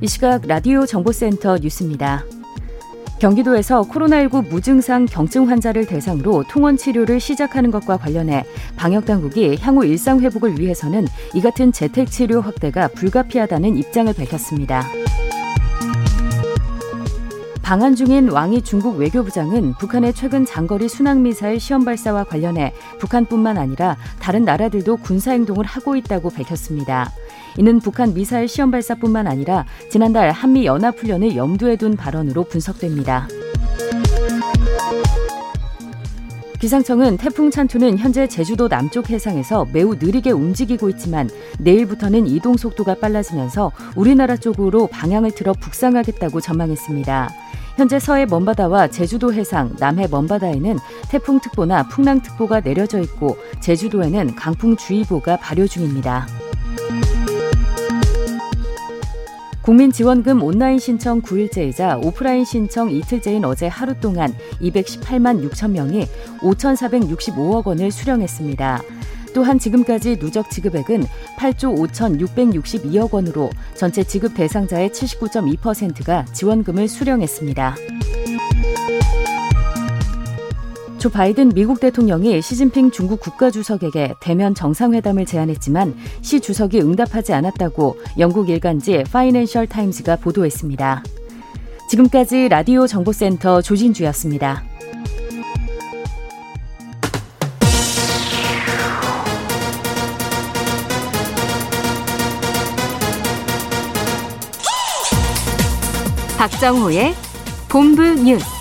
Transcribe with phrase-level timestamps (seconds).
[0.00, 2.24] 이 시각 라디오 정보센터 뉴스입니다.
[3.18, 8.44] 경기도에서 코로나19 무증상 경증 환자를 대상으로 통원 치료를 시작하는 것과 관련해
[8.76, 14.84] 방역 당국이 향후 일상 회복을 위해서는 이 같은 재택 치료 확대가 불가피하다는 입장을 밝혔습니다.
[17.60, 24.44] 방한 중인 왕이 중국 외교부장은 북한의 최근 장거리 순항미사일 시험 발사와 관련해 북한뿐만 아니라 다른
[24.44, 27.10] 나라들도 군사 행동을 하고 있다고 밝혔습니다.
[27.58, 33.28] 이는 북한 미사일 시험 발사뿐만 아니라 지난달 한미 연합훈련을 염두에 둔 발언으로 분석됩니다.
[36.60, 43.72] 기상청은 태풍 찬투는 현재 제주도 남쪽 해상에서 매우 느리게 움직이고 있지만 내일부터는 이동 속도가 빨라지면서
[43.96, 47.28] 우리나라 쪽으로 방향을 틀어 북상하겠다고 전망했습니다.
[47.76, 50.78] 현재 서해 먼바다와 제주도 해상, 남해 먼바다에는
[51.10, 56.26] 태풍특보나 풍랑특보가 내려져 있고 제주도에는 강풍주의보가 발효 중입니다.
[59.68, 66.06] 국민지원금 온라인 신청 9일째이자 오프라인 신청 이틀째인 어제 하루 동안 218만 6천 명이
[66.40, 68.82] 5,465억 원을 수령했습니다.
[69.34, 71.04] 또한 지금까지 누적 지급액은
[71.36, 77.76] 8조 5,662억 원으로 전체 지급 대상자의 79.2%가 지원금을 수령했습니다.
[80.98, 88.48] 조 바이든 미국 대통령이 시진핑 중국 국가주석에게 대면 정상회담을 제안했지만 시 주석이 응답하지 않았다고 영국
[88.48, 91.04] 일간지 파이낸셜 타임즈가 보도했습니다.
[91.88, 94.64] 지금까지 라디오 정보센터 조진주였습니다.
[106.36, 107.14] 박정호의
[107.68, 108.57] 본부 뉴스.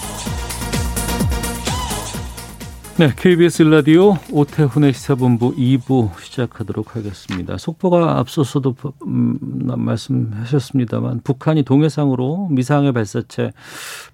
[2.99, 7.55] 네, KBS 라디오 오태훈의 시사본부 2부 시작하도록 하겠습니다.
[7.55, 8.75] 속보가 앞서서도
[9.05, 9.37] 음,
[9.77, 13.53] 말씀하셨습니다만 북한이 동해상으로 미사항의 발사체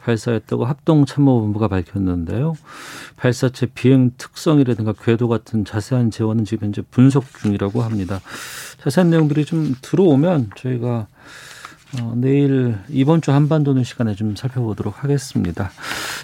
[0.04, 2.56] 발사했다고 합동참모본부가 밝혔는데요.
[3.16, 8.20] 발사체 비행 특성이라든가 궤도 같은 자세한 재원은 지금 현재 분석 중이라고 합니다.
[8.84, 11.08] 자세한 내용들이 좀 들어오면 저희가
[12.02, 15.70] 어, 내일 이번 주 한반도는 시간에 좀 살펴보도록 하겠습니다.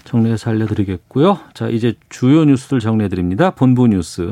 [0.04, 1.38] 정리해서 알려드리겠고요.
[1.54, 3.50] 자, 이제 주요 뉴스들 정리해드립니다.
[3.50, 4.28] 본부 뉴스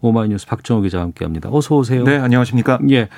[0.00, 1.48] 오마이뉴스 박정호 기자와 함께합니다.
[1.50, 2.04] 어서 오세요.
[2.04, 2.78] 네, 안녕하십니까?
[2.90, 3.08] 예,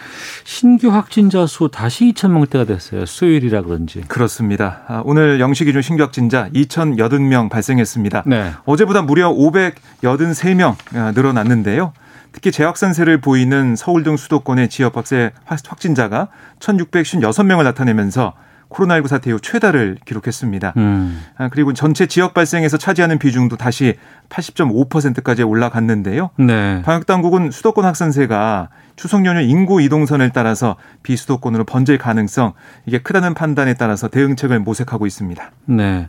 [0.44, 3.04] 신규 확진자 수 다시 2천 명대가 됐어요.
[3.04, 4.00] 수요일이라 그런지.
[4.08, 4.82] 그렇습니다.
[4.88, 8.24] 아, 오늘 영시 기준 신규 확진자 2,080명 발생했습니다.
[8.26, 8.52] 네.
[8.64, 11.92] 어제보다 무려 583명 아, 늘어났는데요.
[12.32, 16.28] 특히 재확산세를 보이는 서울 등 수도권의 지역 확세 확진자가
[16.60, 18.34] 1,656명을 나타내면서
[18.70, 20.74] 코로나19 사태 이후 최다를 기록했습니다.
[20.76, 21.20] 음.
[21.36, 23.96] 아, 그리고 전체 지역 발생에서 차지하는 비중도 다시
[24.28, 26.30] 80.5%까지 올라갔는데요.
[26.36, 26.80] 네.
[26.82, 32.52] 방역 당국은 수도권 확산세가 추석 연휴 인구 이동선을 따라서 비수도권으로 번질 가능성
[32.86, 35.50] 이게 크다는 판단에 따라서 대응책을 모색하고 있습니다.
[35.66, 36.08] 네.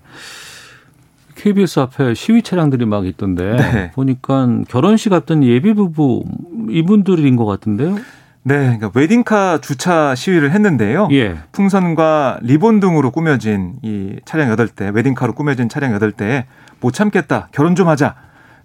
[1.42, 3.92] KBS 앞에 시위 차량들이 막 있던데 네.
[3.92, 6.24] 보니까 결혼식 앞둔 예비 부부
[6.70, 7.96] 이분들인 것 같은데요.
[8.44, 11.10] 네, 그러니까 웨딩카 주차 시위를 했는데요.
[11.12, 11.38] 예.
[11.52, 16.46] 풍선과 리본 등으로 꾸며진 이 차량 8대, 웨딩카로 꾸며진 차량 8대에
[16.80, 17.50] 못 참겠다.
[17.52, 18.16] 결혼 좀 하자.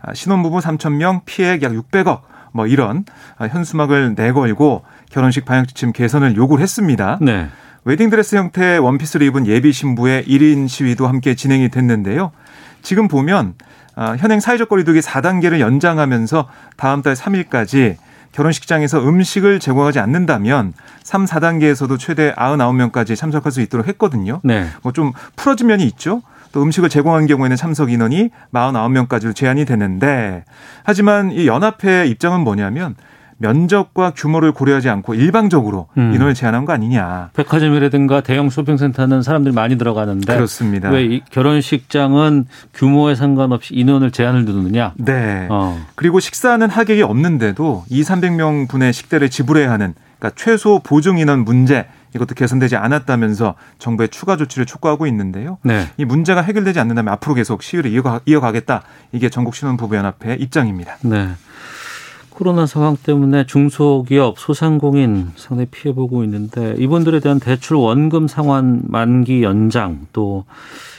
[0.00, 2.20] 아, 신혼부부 3천 명, 피해액 약 600억.
[2.52, 3.04] 뭐 이런
[3.36, 7.18] 아, 현수막을 내걸고 결혼식 방역 지침 개선을 요구를 했습니다.
[7.20, 7.48] 네.
[7.84, 12.32] 웨딩드레스 형태의 원피스를 입은 예비 신부의 1인 시위도 함께 진행이 됐는데요.
[12.86, 13.54] 지금 보면
[13.96, 17.96] 아, 현행 사회적 거리두기 4단계를 연장하면서 다음 달 3일까지
[18.30, 20.72] 결혼식장에서 음식을 제공하지 않는다면
[21.02, 24.40] 3, 4단계에서도 최대 99명까지 참석할 수 있도록 했거든요.
[24.44, 24.68] 네.
[24.82, 26.22] 뭐좀 풀어진 면이 있죠.
[26.52, 30.44] 또 음식을 제공한 경우에는 참석 인원이 49명까지로 제한이 되는데
[30.84, 32.94] 하지만 이 연합회의 입장은 뭐냐면
[33.38, 36.12] 면적과 규모를 고려하지 않고 일방적으로 음.
[36.14, 37.30] 인원을 제한한 거 아니냐.
[37.34, 40.90] 백화점이라든가 대형 쇼핑센터는 사람들이 많이 들어가는데 그렇습니다.
[40.90, 44.94] 왜이 결혼식장은 규모에 상관없이 인원을 제한을 두느냐?
[44.96, 45.46] 네.
[45.50, 45.78] 어.
[45.94, 51.86] 그리고 식사는 하객이 없는데도 2, 300명 분의 식대를 지불해야 하는 그러니까 최소 보증 인원 문제
[52.14, 55.58] 이것도 개선되지 않았다면서 정부의 추가 조치를 촉구하고 있는데요.
[55.62, 55.86] 네.
[55.98, 58.82] 이 문제가 해결되지 않는다면 앞으로 계속 시위를 이어가, 이어가겠다.
[59.12, 60.96] 이게 전국 신혼부부연합회 입장입니다.
[61.02, 61.28] 네.
[62.36, 70.06] 코로나 상황 때문에 중소기업, 소상공인 상당히 피해보고 있는데 이분들에 대한 대출 원금 상환 만기 연장
[70.12, 70.44] 또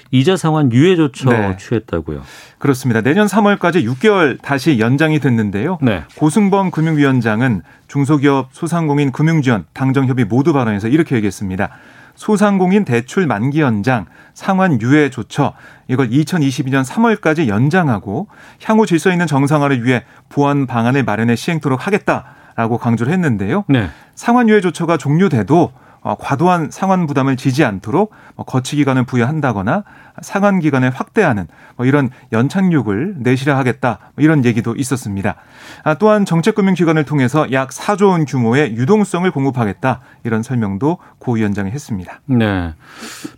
[0.10, 1.56] 이자 상환 유예 조처 네.
[1.58, 2.24] 취했다고요.
[2.58, 3.02] 그렇습니다.
[3.02, 5.78] 내년 3월까지 6개월 다시 연장이 됐는데요.
[5.84, 6.06] 네.
[6.16, 11.70] 고승범 금융위원장은 중소기업, 소상공인 금융지원, 당정협의 모두 발언에서 이렇게 얘기했습니다.
[12.18, 15.54] 소상공인 대출 만기 연장, 상환 유예 조처
[15.88, 18.28] 이걸 2022년 3월까지 연장하고
[18.64, 23.66] 향후 질서 있는 정상화를 위해 보완 방안을 마련해 시행토록 하겠다라고 강조를 했는데요.
[23.70, 23.90] 네.
[24.16, 25.72] 상환 유예 조처가 종료돼도 어,
[26.16, 29.84] 과도한 상환 부담을 지지 않도록 뭐 거치 기간을 부여한다거나
[30.22, 35.36] 상환 기간을 확대하는 뭐 이런 연착륙을 내실화 하겠다 뭐 이런 얘기도 있었습니다.
[35.84, 42.22] 아, 또한 정책금융기관을 통해서 약 4조 원 규모의 유동성을 공급하겠다 이런 설명도 고 위원장이 했습니다.
[42.26, 42.74] 네.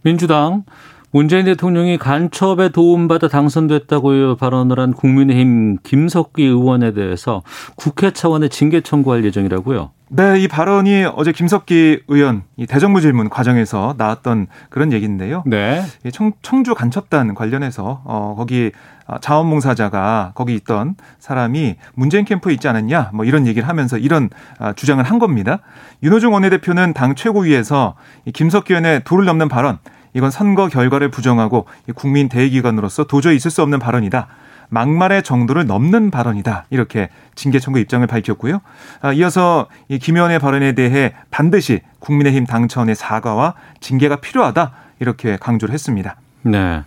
[0.04, 0.64] 민주당
[1.12, 7.42] 문재인 대통령이 간첩에 도움받아 당선됐다고 발언을 한 국민의힘 김석기 의원에 대해서
[7.76, 9.90] 국회 차원의 징계 청구할 예정이라고요.
[10.12, 15.44] 네, 이 발언이 어제 김석기 의원 이 대정부 질문 과정에서 나왔던 그런 얘기인데요.
[15.46, 15.84] 네.
[16.12, 18.72] 청, 청주 간첩단 관련해서 어 거기
[19.06, 24.30] 어, 자원봉사자가 거기 있던 사람이 문재인 캠프에 있지 않았냐 뭐 이런 얘기를 하면서 이런
[24.60, 25.60] 어, 주장을 한 겁니다.
[26.02, 27.96] 윤호중 원내대표는 당 최고위에서
[28.26, 29.78] 이 김석기 의원의 도를 넘는 발언
[30.14, 31.66] 이건 선거 결과를 부정하고
[31.96, 34.28] 국민 대의기관으로서 도저히 있을 수 없는 발언이다.
[34.72, 36.66] 막말의 정도를 넘는 발언이다.
[36.70, 38.62] 이렇게 징계 청구 입장을 밝혔고요.
[39.02, 44.72] 아, 이어서 이 김 의원의 발언에 대해 반드시 국민의힘 당차원의 사과와 징계가 필요하다.
[45.00, 46.18] 이렇게 강조를 했습니다.
[46.44, 46.84] 네.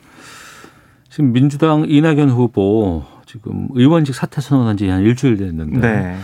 [1.11, 6.17] 지금 민주당 이낙연 후보 지금 의원직 사퇴 선언한 지 한 일주일 됐는데 네.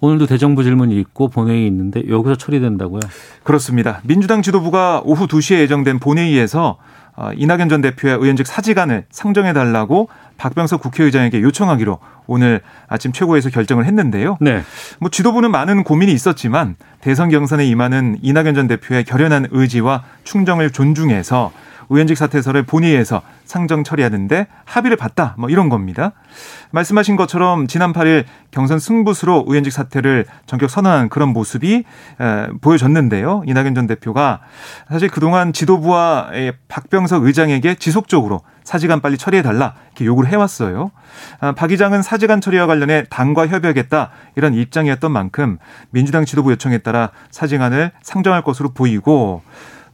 [0.00, 3.00] 오늘도 대정부 질문이 있고 본회의 있는데 여기서 처리된다고요?
[3.42, 4.00] 그렇습니다.
[4.04, 6.78] 민주당 지도부가 오후 2시에 예정된 본회의에서
[7.16, 13.86] 어, 이낙연 전 대표의 의원직 사직안을 상정해 달라고 박병석 국회의장에게 요청하기로 오늘 아침 최고에서 결정을
[13.86, 14.36] 했는데요.
[14.40, 14.62] 네.
[15.00, 21.52] 뭐 지도부는 많은 고민이 있었지만 대선 경선에 임하는 이낙연 전 대표의 결연한 의지와 충정을 존중해서
[21.88, 25.34] 의원직 사퇴서를 본회의에서 상정 처리하는데 합의를 봤다.
[25.38, 26.12] 뭐 이런 겁니다.
[26.70, 31.84] 말씀하신 것처럼 지난 8일 경선 승부수로 의원직 사퇴를 전격 선언한 그런 모습이
[32.60, 33.42] 보여졌는데요.
[33.46, 34.40] 이낙연 전 대표가
[34.88, 36.30] 사실 그동안 지도부와
[36.68, 40.90] 박병석 의장에게 지속적으로 사직안 빨리 처리해달라 이렇게 요구를 해왔어요.
[41.38, 45.58] 아, 박 의장은 사직안 처리와 관련해 당과 협의하겠다 이런 입장이었던 만큼
[45.90, 49.42] 민주당 지도부 요청에 따라 사직안을 상정할 것으로 보이고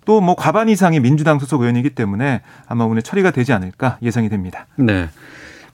[0.05, 4.67] 또 뭐 과반 이상이 민주당 소속 의원이기 때문에 아마 오늘 처리가 되지 않을까 예상이 됩니다.
[4.77, 5.09] 네.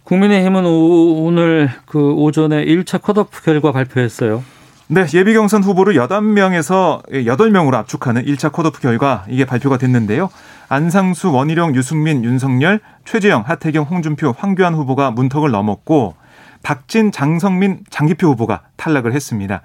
[0.05, 4.43] 국민의힘은 오늘 그 오전에 1차 컷오프 결과 발표했어요.
[4.91, 10.31] 네, 예비 경선 후보를 8명에서 8명으로 압축하는 1차 컷오프 결과 이게 발표가 됐는데요.
[10.71, 16.15] 안상수, 원희룡, 유승민, 윤석열, 최재형, 하태경, 홍준표, 황교안 후보가 문턱을 넘었고
[16.63, 19.61] 박진, 장성민, 장기표 후보가 탈락을 했습니다.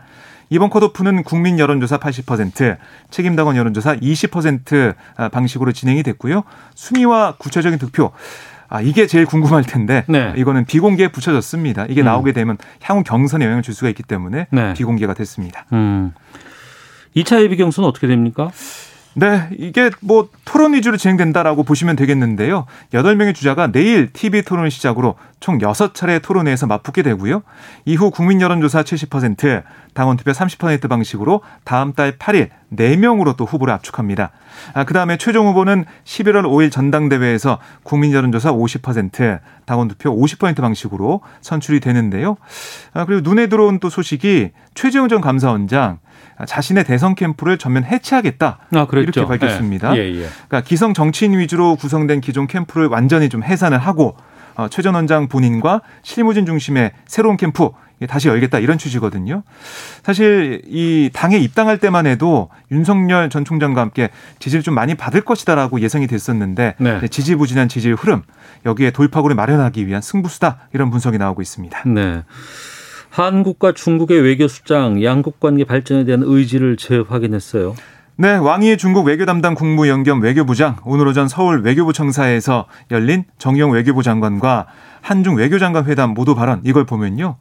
[0.50, 2.78] 이번 컷오프는 국민 여론조사 80%,
[3.10, 4.96] 책임당원 여론조사 20%
[5.32, 6.44] 방식으로 진행이 됐고요.
[6.76, 8.12] 순위와 구체적인 득표
[8.70, 10.34] 아, 이게 제일 궁금할 텐데 네.
[10.36, 11.86] 이거는 비공개에 붙여졌습니다.
[11.90, 12.06] 이게 음.
[12.06, 14.74] 나오게 되면 향후 경선에 영향을 줄 수가 있기 때문에 네.
[14.74, 15.66] 비공개가 됐습니다.
[15.74, 16.12] 음.
[17.16, 18.50] 2차 예비 경선은 어떻게 됩니까?
[19.16, 22.66] 네, 이게 뭐 토론 위주로 진행된다라고 보시면 되겠는데요.
[22.94, 27.44] 8명의 주자가 내일 TV 토론을 시작으로 총 6차례 토론회에서 맞붙게 되고요.
[27.86, 29.64] 이후 국민 여론조사 70%,
[29.94, 34.32] 당원 투표 30% 방식으로 다음 달 8일 4명으로 또 후보를 압축합니다.
[34.74, 41.22] 아, 그 다음에 최종 후보는 11월 5일 전당대회에서 국민 여론조사 50%, 당원 투표 50% 방식으로
[41.42, 42.38] 선출이 되는데요.
[42.94, 46.00] 아, 그리고 눈에 들어온 또 소식이 최재형 전 감사원장
[46.48, 48.58] 자신의 대선 캠프를 전면 해체하겠다.
[48.72, 49.96] 아, 이렇게 밝혔습니다.
[49.96, 50.00] 예.
[50.00, 50.28] 예, 예.
[50.48, 54.16] 그러니까 기성 정치인 위주로 구성된 기존 캠프를 완전히 좀 해산을 하고
[54.56, 57.70] 어, 최전 원장 본인과 실무진 중심의 새로운 캠프
[58.08, 59.44] 다시 열겠다 이런 취지거든요.
[60.04, 65.82] 사실 이 당에 입당할 때만 해도 윤석열 전 총장과 함께 지지를 좀 많이 받을 것이다라고
[65.82, 67.08] 예상이 됐었는데 네.
[67.08, 68.24] 지지부진한 지지의 흐름
[68.66, 71.84] 여기에 돌파구를 마련하기 위한 승부수다 이런 분석이 나오고 있습니다.
[71.90, 72.24] 네.
[73.10, 77.76] 한국과 중국의 외교 수장 양국 관계 발전에 대한 의지를 재확인했어요.
[78.16, 83.72] 네, 왕이 중국 외교 담당 국무연 겸 외교부장 오늘 오전 서울 외교부 청사에서 열린 정용
[83.72, 84.68] 외교부 장관과
[85.02, 87.38] 한중 외교장관 회담 모두 발언 이걸 보면요.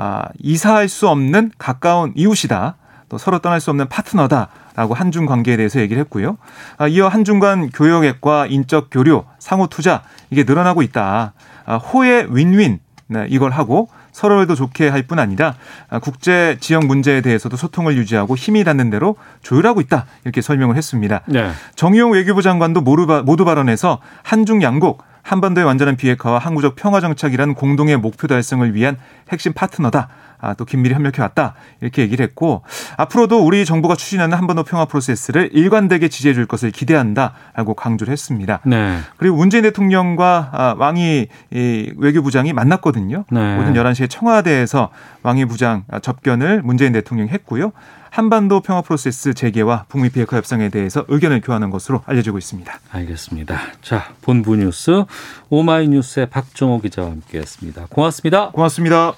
[0.00, 2.76] 아, 이사할 수 없는 가까운 이웃이다.
[3.08, 6.38] 또 서로 떠날 수 없는 파트너다라고 한중 관계에 대해서 얘기를 했고요.
[6.76, 11.32] 아, 이어 한중 간 교역액과 인적 교류, 상호 투자 이게 늘어나고 있다.
[11.66, 12.78] 아, 호의 윈윈
[13.08, 15.54] 네, 이걸 하고 서로를 더 좋게 할 뿐 아니라
[16.02, 21.22] 국제 지역 문제에 대해서도 소통을 유지하고 힘이 닿는 대로 조율하고 있다 이렇게 설명을 했습니다.
[21.26, 21.50] 네.
[21.74, 28.26] 정의용 외교부 장관도 모두 발언해서 한중 양국 한반도의 완전한 비핵화와 항구적 평화 정착이란 공동의 목표
[28.26, 28.96] 달성을 위한
[29.30, 30.08] 핵심 파트너다.
[30.40, 32.62] 아, 또 긴밀히 협력해 왔다 이렇게 얘기를 했고
[32.96, 38.60] 앞으로도 우리 정부가 추진하는 한반도 평화 프로세스를 일관되게 지지해 줄 것을 기대한다라고 강조를 했습니다.
[38.64, 39.00] 네.
[39.16, 43.24] 그리고 문재인 대통령과 아, 왕이 이 외교부장이 만났거든요.
[43.30, 43.58] 네.
[43.58, 44.90] 오전 11시에 청와대에서
[45.24, 47.72] 왕이 부장 접견을 문재인 대통령이 했고요.
[48.10, 52.80] 한반도 평화 프로세스 재개와 북미 비핵화 협상에 대해서 의견을 교환한 것으로 알려지고 있습니다.
[52.90, 53.60] 알겠습니다.
[53.82, 55.04] 자, 본부 뉴스
[55.50, 57.86] 오마이뉴스의 박정호 기자와 함께했습니다.
[57.90, 58.50] 고맙습니다.
[58.50, 59.14] 고맙습니다.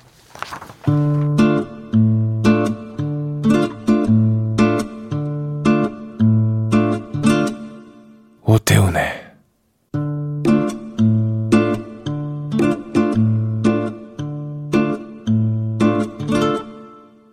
[8.43, 9.21] 오태훈의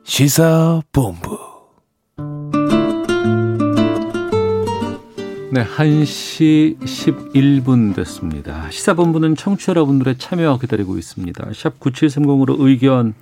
[0.03, 1.46] 시사본부
[5.77, 8.67] 1시 11분 됐습니다.
[8.71, 11.51] 시사본부는 청취자 여러분들의 참여 기다리고 있습니다.
[11.53, 13.13] 샵 9730으로 의견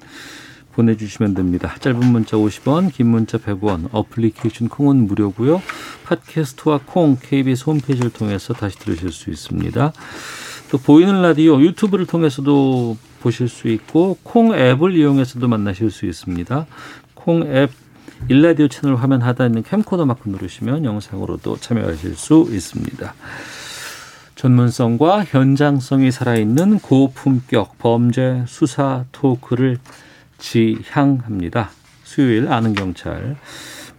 [0.72, 1.76] 보내주시면 됩니다.
[1.82, 5.62] 짧은 문자 50원, 긴 문자 100원, 어플리케이션 콩은 무료고요.
[6.06, 9.92] 팟캐스트와 콩, KBS 홈페이지를 통해서 다시 들으실 수 있습니다.
[10.72, 16.68] 또 보이는 라디오 유튜브를 통해서도 보실 수 있고 콩 앱을 이용해서도 만나실 수 있습니다.
[17.16, 17.85] 콩 앱
[18.27, 23.13] 일라디오 채널 화면 하단에 있는 캠코더 마크 누르시면 영상으로도 참여하실 수 있습니다.
[24.36, 29.77] 전문성과 현장성이 살아있는 고품격 범죄 수사 토크를
[30.38, 31.69] 지향합니다.
[32.03, 33.36] 수요일 아는 경찰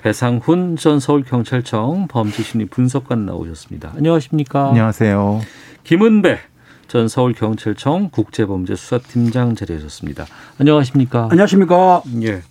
[0.02, 3.92] 배상훈 전 서울경찰청 범죄심리 분석관 나오셨습니다.
[3.96, 4.68] 안녕하십니까?
[4.68, 5.40] 안녕하세요.
[5.84, 6.38] 김은배
[6.86, 10.26] 전 서울경찰청 국제범죄수사팀장 자리하셨습니다.
[10.58, 11.28] 안녕하십니까?
[11.30, 12.02] 안녕하십니까?
[12.22, 12.42] 예.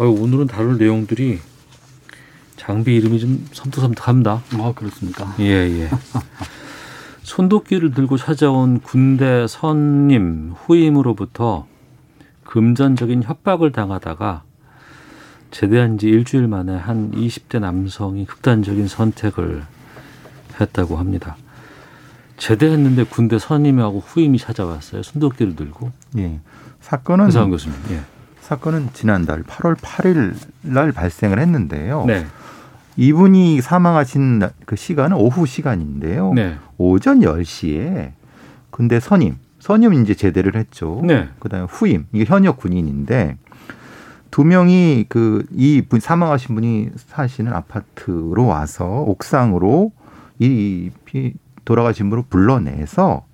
[0.00, 1.40] 아유, 오늘은 다룰 내용들이
[2.56, 4.42] 장비 이름이 좀 섬뜩섬뜩합니다.
[4.52, 5.34] 아 그렇습니까?
[5.40, 5.90] 예, 예.
[7.22, 11.66] 손도끼를 들고 찾아온 군대 선임 후임으로부터
[12.44, 14.44] 금전적인 협박을 당하다가
[15.50, 19.64] 제대한 지 일주일 만에 한 20대 남성이 극단적인 선택을
[20.60, 21.36] 했다고 합니다.
[22.36, 25.02] 제대했는데 군대 선임하고 후임이 찾아왔어요.
[25.02, 25.90] 손도끼를 들고.
[26.18, 26.38] 예.
[26.80, 27.76] 사건은 교수님.
[27.90, 28.17] 예.
[28.52, 32.06] 사건은 지난달 8월 8일 날 발생을 했는데요.
[32.06, 32.24] 네.
[32.96, 36.32] 이분이 사망하신 나- 그 시간은 오후 시간인데요.
[36.32, 36.56] 네.
[36.78, 38.12] 오전 10시에
[38.70, 41.02] 근데 선임, 선임 이제 제대를 했죠.
[41.04, 41.28] 네.
[41.40, 43.36] 그다음에 후임, 이게 현역 군인인데
[44.30, 49.92] 두 명이 그 이 분 사망하신 분이 사시는 아파트로 와서 옥상으로
[50.38, 51.34] 이 피-
[51.66, 53.26] 돌아가신 분을 불러내서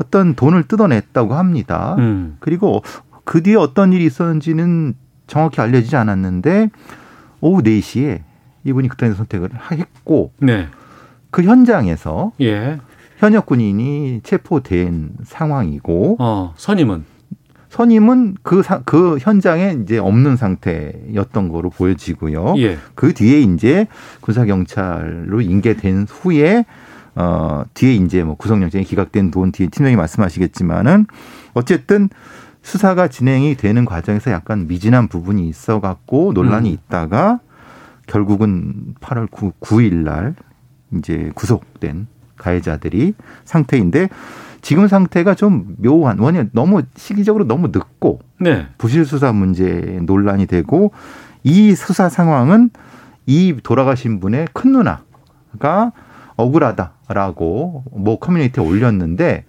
[0.00, 1.94] 어떤 돈을 뜯어냈다고 합니다.
[2.00, 2.36] 음.
[2.40, 2.82] 그리고
[3.24, 4.94] 그 뒤에 어떤 일이 있었는지는
[5.26, 6.70] 정확히 알려지지 않았는데
[7.40, 8.20] 오후 4시에
[8.64, 10.68] 이분이 그때 선택을 했고 네.
[11.30, 12.78] 그 현장에서 예.
[13.18, 17.04] 현역 군인이 체포된 상황이고 어, 선임은
[17.70, 22.54] 선임은 그, 사- 그 현장에 이제 없는 상태였던 거로 보여지고요.
[22.58, 22.76] 예.
[22.94, 23.86] 그 뒤에 이제
[24.20, 26.64] 군사경찰로 인계된 후에
[27.14, 31.06] 어 뒤에 이제 뭐 구속영장이 기각된 돈 뒤에 팀장이 말씀하시겠지만은
[31.54, 32.08] 어쨌든
[32.62, 36.74] 수사가 진행이 되는 과정에서 약간 미진한 부분이 있어 갖고 논란이 음.
[36.74, 37.40] 있다가
[38.06, 40.34] 결국은 8월 9, 9일 날
[40.96, 43.14] 이제 구속된 가해자들이
[43.44, 44.08] 상태인데
[44.60, 48.68] 지금 상태가 좀 묘한 원인 너무 시기적으로 너무 늦고 네.
[48.78, 50.92] 부실 수사 문제 논란이 되고
[51.42, 52.70] 이 수사 상황은
[53.26, 55.92] 이 돌아가신 분의 큰 누나가
[56.36, 59.44] 억울하다라고 뭐 커뮤니티에 올렸는데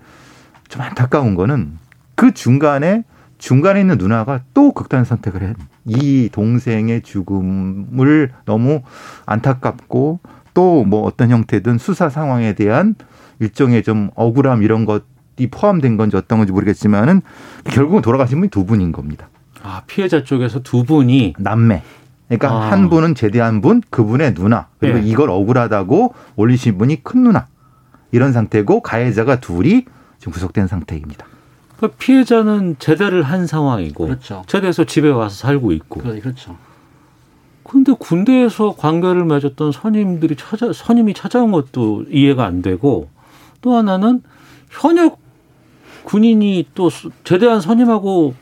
[0.68, 1.78] 좀 안타까운 거는
[2.16, 3.04] 그 중간에
[3.38, 5.54] 중간에 있는 누나가 또 극단 선택을 해.
[5.86, 8.82] 이 동생의 죽음을 너무
[9.26, 10.20] 안타깝고
[10.54, 12.96] 또 뭐 어떤 형태든 수사 상황에 대한
[13.40, 15.02] 일종의 좀 억울함 이런 것이
[15.52, 17.22] 포함된 건지 어떤 건지 모르겠지만은
[17.66, 19.30] 결국은 돌아가신 분이 두 분인 겁니다.
[19.64, 21.82] 아, 피해자 쪽에서 두 분이 남매.
[22.28, 22.72] 그러니까 아.
[22.72, 24.68] 한 분은 제대한 분, 그분의 누나.
[24.80, 25.04] 그리고 예.
[25.04, 27.48] 이걸 억울하다고 올리신 분이 큰 누나.
[28.12, 29.86] 이런 상태고 가해자가 둘이
[30.20, 31.26] 지금 구속된 상태입니다.
[31.84, 34.44] 그 피해자는 제대를 한 상황이고 그렇죠.
[34.48, 36.00] 제대해서 집에 와서 살고 있고.
[36.00, 36.56] 그- 그렇죠.
[37.66, 43.10] 근데 군대에서 관계를 맺었던 선임들이 찾아 선임이 찾아온 것도 이해가 안 되고
[43.62, 44.22] 또 하나는
[44.70, 45.20] 현역
[46.06, 48.34] 군인이 또 수- 제대한 선임하고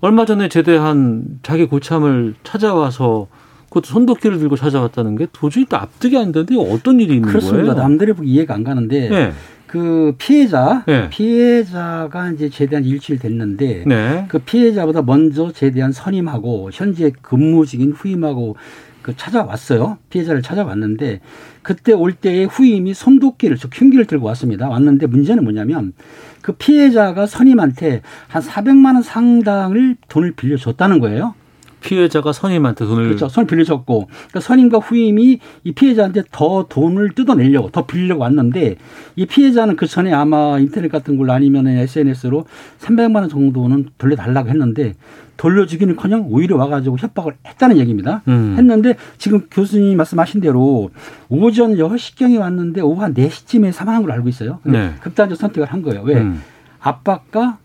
[0.00, 3.26] 얼마 전에 제대한 자기 고참을 찾아와서
[3.70, 7.72] 그것도 손도끼를 들고 찾아왔다는 게 도저히 또 납득이 안 되는데 어떤 일이 있는 그렇습니다.
[7.74, 7.74] 거예요?
[7.74, 9.32] 남들이 보기 이해가 안 가는데 네.
[9.68, 11.08] 그 피해자 네.
[11.10, 14.24] 피해자가 이제 제대한 일주일 됐는데 네.
[14.28, 18.56] 그 피해자보다 먼저 제대한 선임하고 현재 근무 중인 후임하고
[19.02, 19.98] 그 찾아왔어요.
[20.10, 21.20] 피해자를 찾아왔는데
[21.62, 24.68] 그때 올 때에 후임이 손도끼를 즉 흉기를 들고 왔습니다.
[24.68, 25.92] 왔는데 문제는 뭐냐면
[26.40, 31.34] 그 피해자가 선임한테 한 400만 원 상당을 돈을 빌려줬다는 거예요.
[31.80, 33.28] 피해자가 선임한테 돈을 그렇죠.
[33.28, 38.76] 손을 빌려줬고 그러니까 선임과 후임이 이 피해자한테 더 돈을 뜯어내려고 더 빌려고 왔는데
[39.16, 42.46] 이 피해자는 그 전에 아마 인터넷 같은 걸로 아니면 SNS로
[42.80, 44.94] 300만 원 정도는 돌려달라고 했는데
[45.36, 48.22] 돌려주기는커녕 오히려 와가지고 협박을 했다는 얘기입니다.
[48.28, 48.56] 음.
[48.58, 50.90] 했는데 지금 교수님이 말씀하신 대로
[51.28, 54.58] 오전 10시경에 왔는데 오후 한 4시쯤에 사망한 걸로 알고 있어요.
[54.62, 54.94] 근데 네.
[55.00, 56.02] 극단적 선택을 한 거예요.
[56.02, 56.16] 왜?
[56.16, 56.42] 음.
[56.80, 57.58] 압박과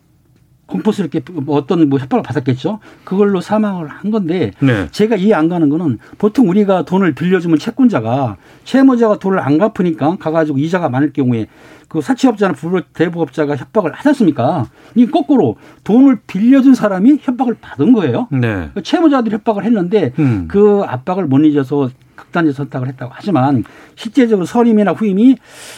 [0.66, 2.80] 공포스럽게 뭐 어떤 뭐 협박을 받았겠죠.
[3.04, 4.88] 그걸로 사망을 한 건데 네.
[4.92, 10.58] 제가 이해 안 가는 거는 보통 우리가 돈을 빌려주면 채권자가 채무자가 돈을 안 갚으니까 가가지고
[10.58, 11.48] 이자가 많을 경우에
[11.90, 12.56] 그 사채업자나
[12.94, 14.68] 대부업자가 협박을 하지 않습니까?
[14.96, 18.28] 이 거꾸로 돈을 빌려준 사람이 협박을 받은 거예요.
[18.32, 18.72] 네.
[18.74, 20.46] 그 채무자들이 협박을 했는데 음.
[20.48, 21.90] 그 압박을 못 잊어서
[22.24, 23.64] 극단적 선택을 했다고 하지만
[23.96, 25.38] 실제적으로 선임이나 후임이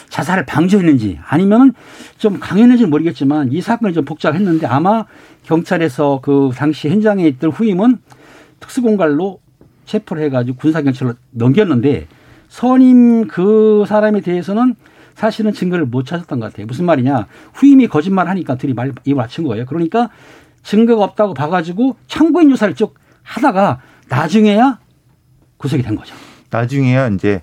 [0.09, 1.73] 자살을 방조했는지 아니면
[2.17, 5.05] 좀 강연했는지 모르겠지만 이 사건이 좀 복잡했는데 아마
[5.43, 7.97] 경찰에서 그 당시 현장에 있던 후임은
[8.59, 9.39] 특수공갈로
[9.85, 12.07] 체포를 해가지고 군사경찰로 넘겼는데
[12.47, 14.75] 선임 그 사람에 대해서는
[15.13, 16.67] 사실은 증거를 못 찾았던 것 같아요.
[16.67, 17.27] 무슨 말이냐.
[17.53, 19.65] 후임이 거짓말 하니까 둘이 말, 입을 맞춘 거예요.
[19.65, 20.09] 그러니까
[20.61, 24.79] 증거가 없다고 봐가지고 참고인 조사를 쭉 하다가 나중에야
[25.57, 26.15] 구속이 된 거죠.
[26.55, 27.41] 나중에야 이제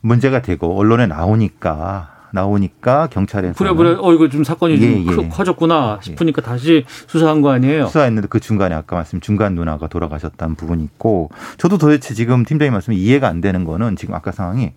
[0.00, 5.28] 문제가 되고 언론에 나오니까 나오니까 경찰에서 그래 그래 어 이거 좀 사건이 예, 좀 예.
[5.28, 7.86] 커졌구나 싶으니까 다시 수사한 거 아니에요?
[7.86, 12.96] 수사했는데 그 중간에 아까 말씀 중간 누나가 돌아가셨다는 부분이 있고 저도 도대체 지금 팀장님 말씀이
[12.96, 14.72] 이해가 안 되는 거는 지금 아까 상황이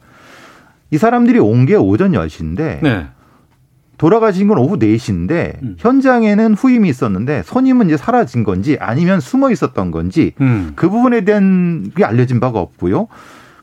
[0.91, 3.07] 이 사람들이 온 게 오전 10시인데 네.
[3.97, 5.75] 돌아가신 건 오후 4시인데 음.
[5.77, 10.71] 현장에는 후임이 있었는데 손님은 이제 사라진 건지 아니면 숨어 있었던 건지 음.
[10.75, 13.07] 그 부분에 대한 게 알려진 바가 없고요.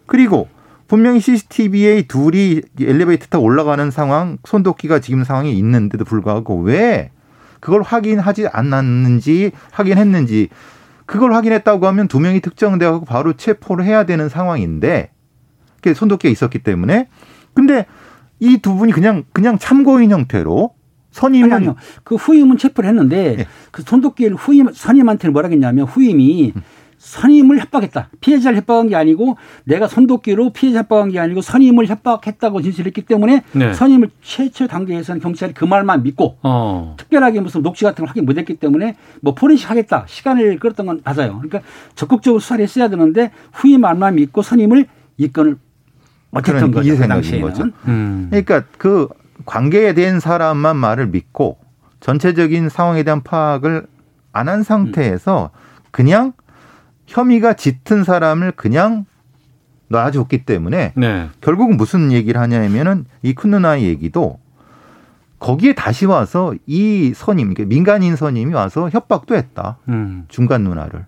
[0.06, 0.48] 그리고
[0.88, 7.10] 분명히 CCTV에 둘이 엘리베이터 타고 올라가는 상황, 손도끼가 지금 상황이 있는데도 불구하고 왜
[7.60, 10.48] 그걸 확인하지 않았는지 확인했는지
[11.06, 15.10] 그걸 확인했다고 하면 두 명이 특정되고 바로 체포를 해야 되는 상황인데
[15.76, 17.08] 그게 손도끼가 있었기 때문에
[17.54, 17.86] 근데
[18.38, 20.74] 이 두 분이 그냥 그냥 참고인 형태로
[21.10, 21.76] 선임은 아니, 아니요.
[22.04, 23.46] 그 후임은 체포를 했는데 예.
[23.70, 26.52] 그 손도끼를 후임 선임한테는 뭐라 했냐면 후임이
[27.06, 28.08] 선임을 협박했다.
[28.20, 33.72] 피해자를 협박한 게 아니고 내가 손도끼로 피해자 협박한 게 아니고 선임을 협박했다고 진술했기 때문에 네.
[33.72, 36.96] 선임을 최초 단계에서는 경찰이 그 말만 믿고 어.
[36.98, 41.38] 특별하게 무슨 녹취 같은 걸 확인 못했기 때문에 뭐 포렌식 하겠다 시간을 끌었던 건 맞아요.
[41.40, 41.60] 그러니까
[41.94, 44.86] 적극적으로 수사를 했어야 되는데 후임 말만 믿고 선임을
[45.18, 45.58] 이 건을
[46.30, 46.88] 못했던 그러니까 거죠.
[46.88, 47.48] 이그 생각인 당시에는.
[47.48, 47.64] 거죠.
[47.86, 48.26] 음.
[48.30, 49.06] 그러니까 그
[49.44, 51.58] 관계에 대한 사람만 말을 믿고
[52.00, 53.86] 전체적인 상황에 대한 파악을
[54.32, 55.50] 안 한 상태에서
[55.92, 56.32] 그냥
[57.06, 59.06] 혐의가 짙은 사람을 그냥
[59.88, 61.28] 놔줬기 때문에 네.
[61.40, 64.38] 결국은 무슨 얘기를 하냐면은 이 큰 누나의 얘기도
[65.38, 69.76] 거기에 다시 와서 이 선임, 민간인 선임이 와서 협박도 했다.
[69.88, 70.24] 음.
[70.28, 71.04] 중간 누나를.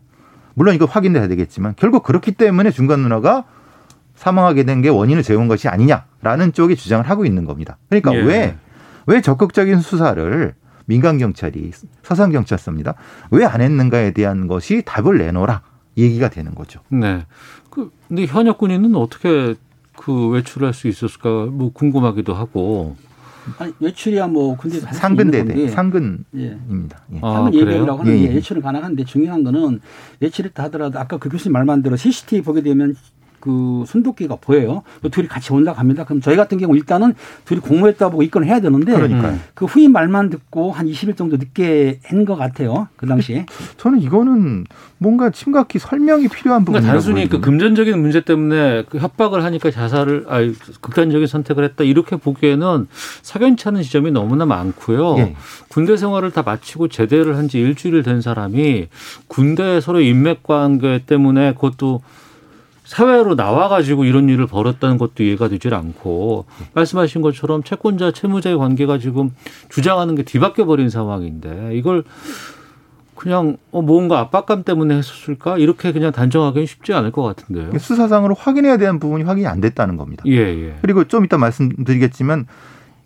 [0.54, 3.44] 물론 이거 확인돼야 되겠지만 결국 그렇기 때문에 중간 누나가
[4.16, 7.78] 사망하게 된 게 원인을 재운 것이 아니냐라는 쪽의 주장을 하고 있는 겁니다.
[7.88, 8.20] 그러니까 예.
[8.22, 8.56] 왜,
[9.06, 10.54] 왜 적극적인 수사를
[10.86, 11.70] 민간 경찰이
[12.02, 12.94] 서산 경찰서입니다.
[13.30, 15.62] 왜 안 했는가에 대한 것이 답을 내놓으라
[15.98, 16.80] 얘기가 되는 거죠.
[16.88, 17.26] 네.
[17.70, 19.54] 그 근데 현역 군인은 어떻게
[19.96, 22.96] 그 외출할 수 있었을까 뭐 궁금하기도 하고.
[23.58, 25.68] 아니, 외출이야 뭐 근데 상근대대.
[25.68, 26.26] 상근입니다.
[26.36, 26.58] 예.
[27.14, 27.18] 예.
[27.22, 27.66] 아, 한번 그래요?
[27.66, 28.34] 얘기하려고 하는데 예, 예.
[28.36, 29.80] 예출은 가능한데 중요한 거는
[30.20, 32.94] 예출했다 하더라도 아까 그 교수님 말만 들어 CCTV 보게 되면
[33.40, 34.82] 그 손도끼가 보여요.
[35.02, 36.04] 그 둘이 같이 온다 갑니다.
[36.04, 39.32] 그럼 저희 같은 경우 일단은 둘이 공모했다 보고 입건을 해야 되는데 그러니까요.
[39.32, 39.42] 음.
[39.54, 42.88] 그 후임 말만 듣고 한 20일 정도 늦게 한 것 같아요.
[42.96, 43.46] 그 당시에.
[43.78, 44.64] 저는 이거는
[44.98, 47.40] 뭔가 심각히 설명이 필요한 부분이라고 그러니까 단순히 그 보이거든요.
[47.58, 50.38] 금전적인 문제 때문에 그 협박을 하니까 자살을 아
[50.80, 52.88] 극단적인 선택을 했다 이렇게 보기에는
[53.22, 55.16] 사견치 않은 지점이 너무나 많고요.
[55.18, 55.36] 예.
[55.68, 58.88] 군대 생활을 다 마치고 제대를 한 지 일주일 된 사람이
[59.26, 62.02] 군대 서로 인맥 관계 때문에 그것도
[62.88, 69.30] 사회로 나와가지고 이런 일을 벌였다는 것도 이해가 되질 않고 말씀하신 것처럼 채권자 채무자의 관계가 지금
[69.68, 72.02] 주장하는 게 뒤바뀌어 버린 상황인데 이걸
[73.14, 77.78] 그냥 어, 뭔가 압박감 때문에 했었을까 이렇게 그냥 단정하기는 쉽지 않을 것 같은데요.
[77.78, 80.22] 수사상으로 확인해야 되는 부분이 확인이 안 됐다는 겁니다.
[80.26, 80.78] 예 예.
[80.80, 82.46] 그리고 좀 이따 말씀드리겠지만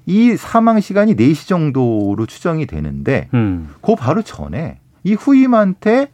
[0.07, 3.71] 이 사망 시간이 4시 정도로 추정이 되는데 음.
[3.81, 6.11] 그 바로 전에 이 후임한테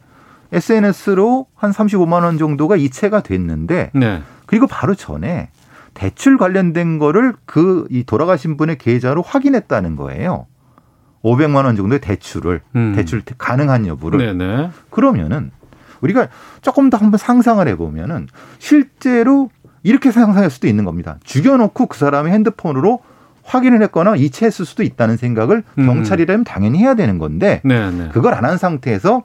[0.51, 4.21] SNS로 한 35만 원 정도가 이체가 됐는데 네.
[4.45, 5.49] 그리고 바로 전에
[5.93, 10.45] 대출 관련된 거를 그 이 돌아가신 분의 계좌로 확인했다는 거예요.
[11.23, 12.93] 500만 원 정도의 대출을 음.
[12.95, 14.69] 대출 가능한 여부를 네네.
[14.89, 15.51] 그러면은
[16.01, 16.29] 우리가
[16.61, 19.49] 조금 더 한번 상상을 해보면은 실제로
[19.83, 21.17] 이렇게 상상할 수도 있는 겁니다.
[21.23, 22.99] 죽여놓고 그 사람의 핸드폰으로
[23.43, 25.85] 확인을 했거나 이체했을 수도 있다는 생각을 음.
[25.85, 28.09] 경찰이라면 당연히 해야 되는 건데 네네.
[28.09, 29.23] 그걸 안 한 상태에서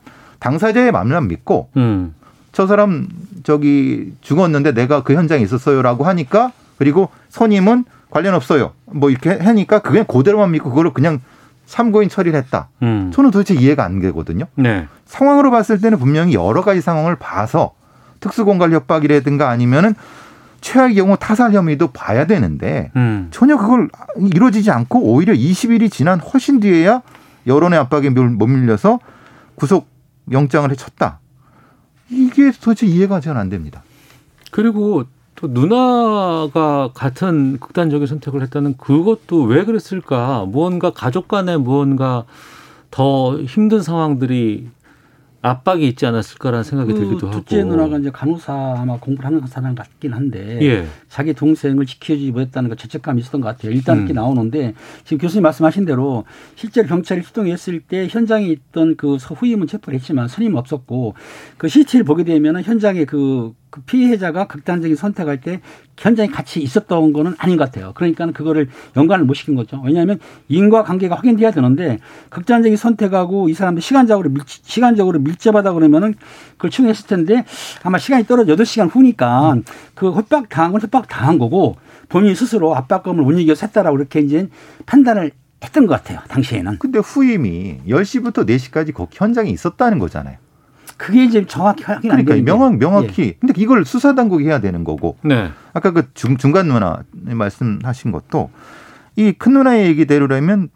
[0.48, 2.14] 당사자의 마음만 믿고 음.
[2.52, 3.08] 저 사람
[3.44, 8.72] 저기 죽었는데 내가 그 현장에 있었어요라고 하니까 그리고 선임은 관련 없어요.
[8.84, 11.20] 뭐 이렇게 하니까 그냥 그대로만 믿고 그거를 그냥
[11.66, 12.68] 참고인 처리를 했다.
[12.82, 13.10] 음.
[13.14, 14.44] 저는 도대체 이해가 안 되거든요.
[14.56, 14.86] 네.
[15.06, 17.72] 상황으로 봤을 때는 분명히 여러 가지 상황을 봐서
[18.20, 19.94] 특수공갈 협박이라든가 아니면은
[20.60, 23.28] 최악의 경우 타살 혐의도 봐야 되는데 음.
[23.30, 27.00] 전혀 그걸 이루어지지 않고 오히려 20일이 지난 훨씬 뒤에야
[27.46, 28.98] 여론의 압박에 밀- 못 밀려서
[29.54, 29.93] 구속
[30.30, 31.18] 영장을 해쳤다.
[32.10, 33.82] 이게 도대체 이해가 전 안 됩니다.
[34.50, 40.44] 그리고 또 누나가 같은 극단적인 선택을 했다는 그것도 왜 그랬을까?
[40.46, 42.24] 무언가 가족 간에 무언가
[42.90, 44.68] 더 힘든 상황들이
[45.44, 47.44] 압박이 있지 않았을까라는 생각이 들기도 그 하고.
[47.44, 50.86] 둘째 누나가 이제 간호사 아마 공부를 하는 사람 같긴 한데 예.
[51.10, 53.72] 자기 동생을 지켜주지 못했다는 거 죄책감이 있었던 것 같아요.
[53.72, 54.16] 일단 이렇게 음.
[54.16, 54.72] 나오는데
[55.04, 60.56] 지금 교수님 말씀하신 대로 실제로 경찰이 출동했을 때 현장에 있던 그 후임은 체포를 했지만 선임은
[60.56, 61.14] 없었고
[61.58, 65.60] 그 CCTV를 보게 되면 현장에 그, 그 피해자가 극단적인 선택할 때
[65.98, 67.90] 현장에 같이 있었던 거는 아닌 것 같아요.
[67.96, 69.82] 그러니까 그거를 연관을 못 시킨 거죠.
[69.84, 76.14] 왜냐하면 인과 관계가 확인돼야 되는데 극단적인 선택하고 이 사람들 시간적으로 밀, 시간적으로 밀접하다 그러면은
[76.52, 77.44] 그걸 추궁했을 텐데
[77.82, 79.56] 아마 시간이 떨어져 8시간 후니까
[79.96, 81.74] 그 협박 당한 건 협박 당한 거고
[82.08, 84.48] 본인 스스로 압박감을 못 이겨서 했다라고 이렇게 이제
[84.86, 85.32] 판단을
[85.64, 86.20] 했던 것 같아요.
[86.28, 86.78] 당시에는.
[86.78, 90.43] 근데 후임이 10시부터 4시까지 거기 현장에 있었다는 거잖아요.
[90.96, 93.34] 그게 이제 정확히 확인 안 그러니까 되는 명확, 명확히.
[93.40, 95.50] 근데 이걸 수사 당국이 해야 되는 거고 네.
[95.72, 98.50] 아까 그 중, 중간 누나 말씀하신 것도
[99.16, 100.68] 이 큰 누나의 얘기대로라면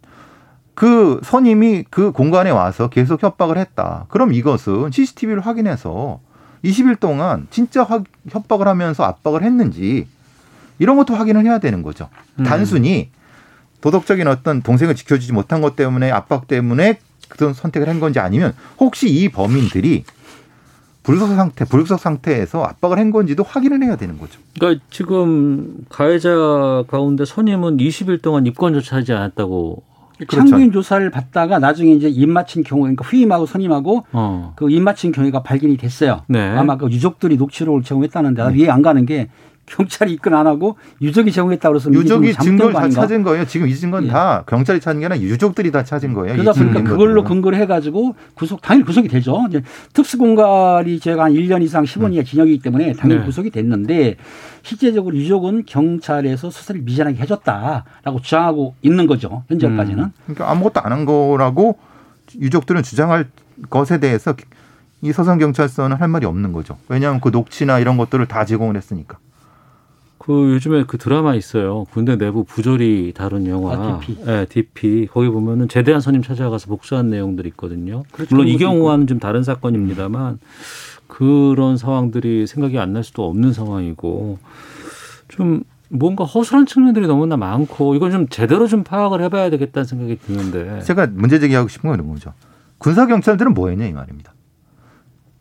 [0.75, 4.07] 그 선임이 그 공간에 와서 계속 협박을 했다.
[4.09, 6.21] 그럼 이것은 CCTV를 확인해서
[6.65, 10.07] 20일 동안 진짜 확- 협박을 하면서 압박을 했는지
[10.79, 12.09] 이런 것도 확인을 해야 되는 거죠.
[12.39, 12.45] 음.
[12.45, 13.11] 단순히
[13.81, 19.09] 도덕적인 어떤 동생을 지켜주지 못한 것 때문에 압박 때문에 그런 선택을 한 건지 아니면 혹시
[19.09, 20.05] 이 범인들이
[21.03, 24.41] 불구속 상태, 불구속 상태에서 압박을 한 건지도 확인을 해야 되는 거죠.
[24.59, 29.83] 그러니까 지금 가해자 가운데 선임은 20일 동안 입건조차 하지 않았다고.
[30.19, 30.37] 그렇죠.
[30.37, 34.53] 참고인 조사를 받다가 나중에 이제 입 맞힌 경우, 그러니까 후임하고 선임하고 어.
[34.57, 36.23] 그 입 맞힌 경우가 발견이 됐어요.
[36.27, 36.41] 네.
[36.49, 39.29] 아마 그 유족들이 녹취록을 제공했다는데 나 이해 안 가는 게
[39.69, 42.89] 경찰이 입건 안 하고 유족이 제공했다고 그래서 유족이 증거를 거 다?
[42.89, 43.45] 찾은 거예요.
[43.47, 44.13] 지금 이 증거는 예.
[44.13, 46.37] 다 경찰이 찾은 게 아니라 유족들이 다 찾은 거예요.
[46.37, 47.25] 그러다 이 보니까 그걸로.
[47.25, 49.45] 근거를 해가지고 구속 당연히 구속이 되죠.
[49.49, 53.27] 이제 특수공갈이 제가 한 1년 이상 10원 이하 징역이기 때문에 당연히 네.
[53.27, 54.17] 구속이 됐는데
[54.63, 59.45] 실제적으로 유족은 경찰에서 수사를 미진하게 해줬다라고 주장하고 있는 거죠.
[59.49, 60.13] 현재까지는.
[60.25, 61.79] 그러니까 아무것도 안 한 거라고
[62.41, 63.27] 유족들은 주장할
[63.71, 64.35] 것에 대해서
[65.01, 66.77] 이 서산 경찰서는 할 말이 없는 거죠.
[66.89, 69.19] 왜냐하면 그 녹취나 이런 것들을 다 제공을 했으니까.
[70.29, 71.87] 그 요즘에 그 드라마 있어요.
[71.91, 73.73] 군대 내부 부조리 다룬 영화.
[73.73, 74.25] 아, DP.
[74.27, 75.09] 네, DP.
[75.11, 78.03] 거기 보면은 제대한 선임 찾아가서 복수한 내용들이 있거든요.
[78.13, 78.35] 그렇죠.
[78.37, 80.39] 물론 이 경우와는 좀 다른 사건입니다만
[81.07, 84.39] 그런 상황들이 생각이 안 날 수도 없는 상황이고
[85.29, 90.81] 좀 뭔가 허술한 측면들이 너무나 많고 이건 좀 제대로 좀 파악을 해봐야 되겠다는 생각이 드는데.
[90.83, 92.35] 제가 문제 제기하고 싶은 건 이런 거죠.
[92.77, 94.35] 군사 경찰들은 뭐 했냐 이 말입니다.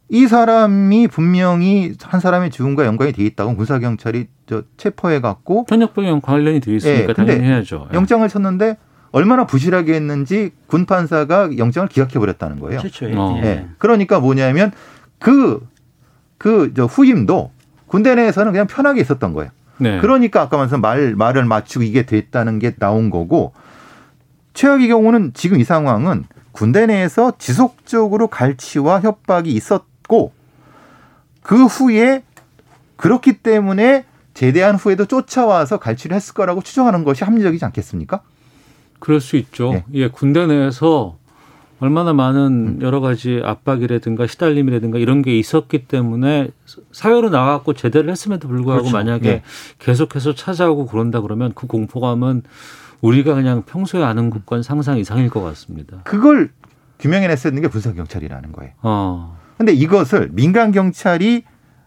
[0.10, 6.22] 이 사람이 분명히 한 사람의 죽음과 연관이 돼 있다고 군사 경찰이 저 체포해 갖고 현역병영
[6.22, 7.90] 관련이 돼 있으니까 예, 근데 당연히 해야죠.
[7.92, 7.96] 예.
[7.96, 8.78] 영장을 쳤는데
[9.12, 12.80] 얼마나 부실하게 했는지 군 판사가 영장을 기각해 버렸다는 거예요.
[12.80, 13.14] 최초에.
[13.16, 13.40] 어.
[13.44, 13.48] 예.
[13.48, 13.68] 예.
[13.78, 14.72] 그러니까 뭐냐면
[15.20, 15.66] 그,
[16.38, 17.52] 그, 저 후임도
[17.88, 19.52] 군대 내에서는 그냥 편하게 있었던 거예요.
[19.80, 20.00] 네.
[20.00, 23.54] 그러니까 아까 말씀 말, 말을 맞추고 이게 됐다는 게 나온 거고
[24.54, 30.32] 최악의 경우는 지금 이 상황은 군대 내에서 지속적으로 갈취와 협박이 있었 고
[31.48, 32.24] 그 후에
[32.98, 38.22] 그렇기 때문에 제대한 후에도 쫓아와서 갈취를 했을 거라고 추정하는 것이 합리적이지 않겠습니까?
[39.00, 39.72] 그럴 수 있죠.
[39.74, 39.86] 예.
[39.94, 41.18] 예, 군대 내에서
[41.80, 42.18] 얼마나 음.
[42.18, 46.50] 많은 여러 가지 압박이라든가 시달림이라든가 이런 게 있었기 때문에
[46.92, 48.98] 사회로 나갔고 제대를 했음에도 불구하고 그렇죠.
[48.98, 49.42] 만약에 예.
[49.80, 52.44] 계속해서 찾아오고 그런다 그러면 그 공포감은
[53.00, 56.02] 우리가 그냥 평소에 아는 것과는 상상 이상일 것 같습니다.
[56.04, 56.50] 그걸
[57.00, 58.74] 규명해냈어야 되는 게 군사경찰이라는 거예요.
[58.82, 59.37] 어.
[59.58, 61.44] 근데 이것을 민간 경찰이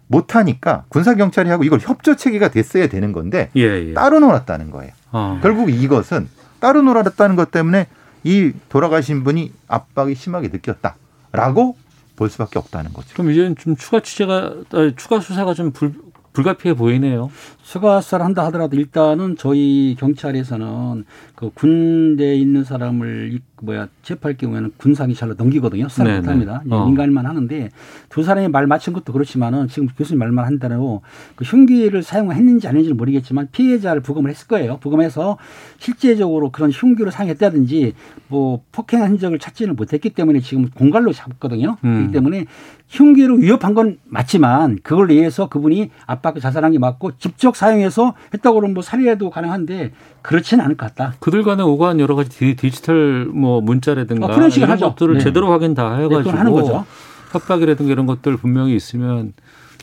[0.09, 3.95] 못하니까 군사 경찰이 하고 이걸 협조 체계가 됐어야 되는 건데 예, 예.
[3.95, 4.93] 따로 놀았다는 거예요.
[5.13, 5.39] 어.
[5.41, 6.29] 결국 이것은
[6.59, 7.87] 따로 놀았다는 것 때문에
[8.25, 11.77] 이 돌아가신 분이 압박이 심하게 느꼈다라고
[12.17, 13.09] 볼 수밖에 없다는 거죠.
[13.15, 15.95] 그럼 이제는 좀 추가 취재가 아니, 추가 수사가 좀 불,
[16.33, 17.31] 불가피해 보이네요.
[17.71, 21.05] 추가수사를 한다 하더라도 일단은 저희 경찰에서는
[21.37, 25.89] 그 군대에 있는 사람을 이- 뭐야 체포할 경우에는 군사기찰로 넘기거든요.
[25.89, 26.21] 수사를 네네.
[26.21, 26.63] 못합니다.
[26.69, 26.87] 예, 어.
[26.87, 27.69] 민간인만 하는데
[28.09, 31.03] 두 사람이 말 맞춘 것도 그렇지만은 지금 교수님 말만 한 대로
[31.37, 34.79] 그 흉기를 사용했는지 아닌지는 모르겠지만 피해자를 부검을 했을 거예요.
[34.79, 35.37] 부검해서
[35.79, 37.93] 실제적으로 그런 흉기를 사용했다든지
[38.29, 41.77] 뭐 폭행한 흔적을 찾지는 못했기 때문에 지금 공갈로 잡았거든요.
[41.85, 41.95] 음.
[41.97, 42.47] 그렇기 때문에
[42.89, 48.73] 흉기로 위협한 건 맞지만 그걸 위해서 그분이 압박을 자살한 게 맞고 직접 사용해서 했다고 그러면
[48.73, 49.93] 뭐 살해도 가능한데
[50.23, 51.15] 그렇지는 않을 것 같다.
[51.21, 54.89] 그들 간에 오가는 여러 가지 디, 디지털 뭐 문자라든가 어, 포렌식을 이런 하죠.
[54.91, 55.21] 것들을 네.
[55.21, 56.87] 제대로 확인 다 네, 해가지고 거죠.
[57.33, 59.35] 협박이라든가 이런 것들 분명히 있으면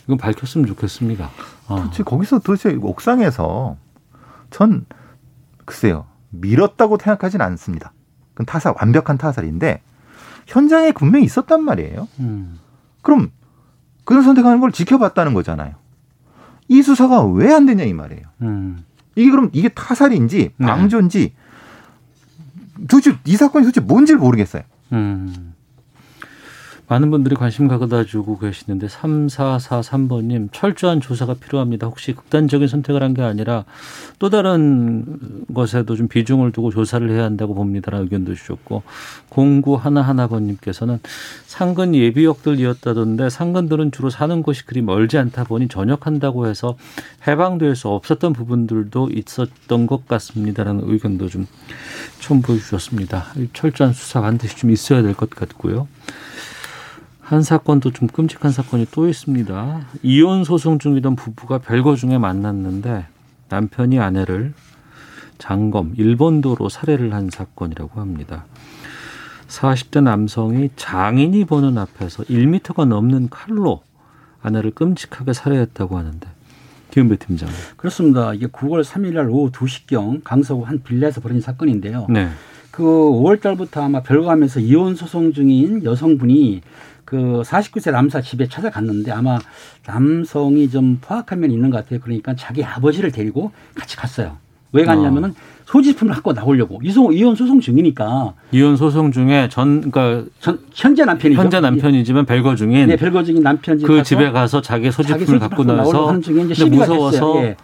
[0.05, 1.29] 이건 밝혔으면 좋겠습니다.
[1.67, 1.75] 어.
[1.83, 3.77] 도대체 거기서 도대체 옥상에서
[4.49, 4.85] 전
[5.65, 7.93] 글쎄요 밀었다고 생각하진 않습니다.
[8.33, 9.81] 그건 타살 완벽한 타살인데
[10.47, 12.07] 현장에 분명히 있었단 말이에요.
[12.21, 12.57] 음.
[13.03, 13.31] 그럼
[14.03, 15.75] 그런 선택하는 걸 지켜봤다는 거잖아요.
[16.69, 18.23] 이 수사가 왜 안 되냐 이 말이에요.
[18.41, 18.83] 음.
[19.15, 20.65] 이게 그럼 이게 타살인지 네.
[20.67, 21.33] 방조인지
[22.87, 24.63] 도대체 이 사건이 도대체 뭔지를 모르겠어요.
[24.93, 25.53] 음.
[26.89, 31.85] 많은 분들이 관심 가져다 주고 계시는데 3443번님 철저한 조사가 필요합니다.
[31.87, 33.65] 혹시 극단적인 선택을 한 게 아니라
[34.19, 35.05] 또 다른
[35.53, 38.83] 것에도 좀 비중을 두고 조사를 해야 한다고 봅니다라는 의견도 주셨고
[39.31, 40.99] 0911번님께서는
[41.45, 46.77] 상근 예비역들이었다던데 상근들은 주로 사는 곳이 그리 멀지 않다 보니 전역한다고 해서
[47.27, 51.47] 해방될 수 없었던 부분들도 있었던 것 같습니다라는 의견도 좀
[52.19, 53.25] 첨부해 주셨습니다.
[53.53, 55.87] 철저한 수사 반드시 좀 있어야 될 것 같고요.
[57.27, 59.81] 한 사건도 좀 끔찍한 사건이 또 있습니다.
[60.01, 63.05] 이혼 소송 중이던 부부가 별거 중에 만났는데
[63.49, 64.53] 남편이 아내를
[65.37, 68.45] 장검 일본도로 살해를 한 사건이라고 합니다.
[69.49, 73.81] 40대 남성이 장인이 보는 앞에서 1미터가 넘는 칼로
[74.41, 76.29] 아내를 끔찍하게 살해했다고 하는데
[76.91, 77.49] 김은배 팀장.
[77.75, 78.33] 그렇습니다.
[78.35, 82.07] 이게 9월 3일 날 오후 2시경 강서구 한 빌라에서 벌어진 사건인데요.
[82.09, 82.29] 네.
[82.71, 86.61] 그 5월 달부터 아마 별거하면서 이혼 소송 중인 여성분이
[87.07, 89.39] 그 49세 남사 집에 찾아갔는데 아마
[89.85, 92.01] 남성이 좀 포악한 면이 있는 것 같아요.
[92.01, 94.35] 그러니까 자기 아버지를 데리고 같이 갔어요.
[94.73, 100.59] 왜 갔냐면은 소지품을 갖고 나오려고 이소 이혼 소송 중이니까 이혼 소송 중에 전 그러니까 전
[100.73, 101.41] 현재 남편이죠.
[101.41, 105.39] 현재 남편이지만 별거 중인 네, 별거 중인 남편 집그 가서 집에 가서 자기 소지품을 자기
[105.39, 107.41] 갖고 나서 하는 중에 이제 무서워서.
[107.45, 107.55] 예.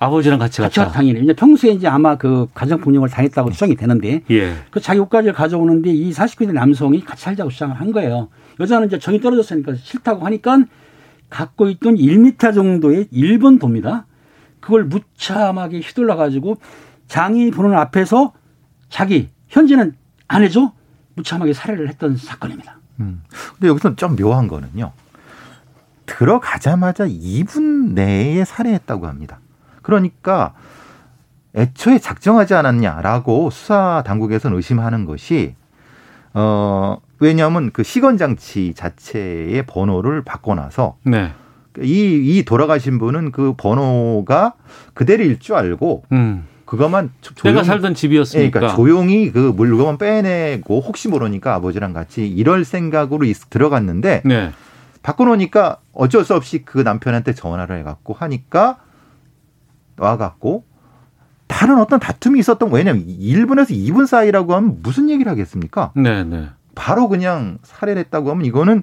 [0.00, 0.90] 아버지랑 같이 같이 갔다.
[0.90, 4.52] 당연히 이제 평소에 이제 아마 그 가정 폭력을 당했다고 추정이 되는데 예.
[4.70, 8.28] 그 자기 옷가지를 가져오는데 이 49세 남성이 같이 살자고 주장을 한 거예요.
[8.60, 10.64] 여자는 이제 정이 떨어졌으니까 싫다고 하니까
[11.30, 14.06] 갖고 있던 1m 정도의 일본 도입니다.
[14.60, 16.56] 그걸 무참하게 휘둘러 가지고
[17.08, 18.32] 장인이 보는 앞에서
[18.88, 19.94] 자기 현재는
[20.28, 20.72] 아내죠
[21.14, 22.78] 무참하게 살해를 했던 사건입니다.
[23.00, 23.22] 음.
[23.54, 24.92] 근데 여기서 좀 묘한 거는요.
[26.06, 29.40] 들어가자마자 2분 내에 살해했다고 합니다.
[29.82, 30.54] 그러니까
[31.54, 35.54] 애초에 작정하지 않았냐라고 수사 당국에서는 의심하는 것이
[36.34, 41.30] 어 왜냐하면 그 시건 장치 자체의 번호를 바꿔놔서 네.
[41.80, 44.54] 이, 이 돌아가신 분은 그 번호가
[44.92, 46.44] 그대로일 줄 알고 음.
[46.64, 48.58] 그것만 조- 내가 살던 예, 집이었으니까.
[48.58, 54.50] 그러니까 조용히 그 물건만 빼내고 혹시 모르니까 아버지랑 같이 이럴 생각으로 있- 들어갔는데 네.
[55.04, 58.78] 바꿔놓으니까 어쩔 수 없이 그 남편한테 전화를 해갖고 하니까
[59.96, 60.64] 와갖고
[61.46, 65.92] 다른 어떤 다툼이 있었던 왜냐면 1분에서 2분 사이라고 하면 무슨 얘기를 하겠습니까?
[65.94, 66.48] 네, 네.
[66.74, 68.82] 바로 그냥 살해를 했다고 하면 이거는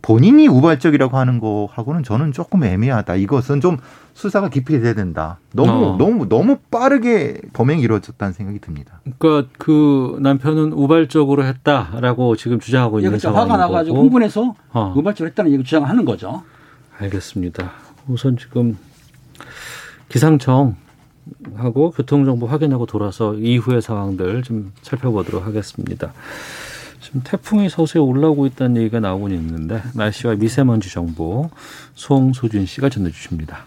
[0.00, 3.16] 본인이 우발적이라고 하는 거하고는 저는 조금 애매하다.
[3.16, 3.78] 이것은 좀
[4.14, 5.38] 수사가 깊이 돼야 된다.
[5.52, 5.96] 너무 어.
[5.98, 9.00] 너무 너무 빠르게 범행이 이루어졌다는 생각이 듭니다.
[9.18, 13.28] 그러니까 그 남편은 우발적으로 했다라고 지금 주장하고 예, 있는 그렇죠.
[13.28, 14.04] 상황인 화가 나가지고 거고.
[14.06, 14.94] 흥분해서 어.
[14.96, 16.42] 우발적으로 했다는 얘기 주장을 하는 거죠.
[16.98, 17.70] 알겠습니다.
[18.06, 18.78] 우선 지금
[20.08, 20.76] 기상청
[21.56, 26.12] 하고 교통정보 확인하고 돌아서 이후의 상황들 좀 살펴보도록 하겠습니다.
[27.08, 31.48] 지금 태풍이 서서히 올라오고 있다는 얘기가 나오고 있는데 날씨와 미세먼지 정보
[31.94, 33.64] 송소준 씨가 전해주십니다.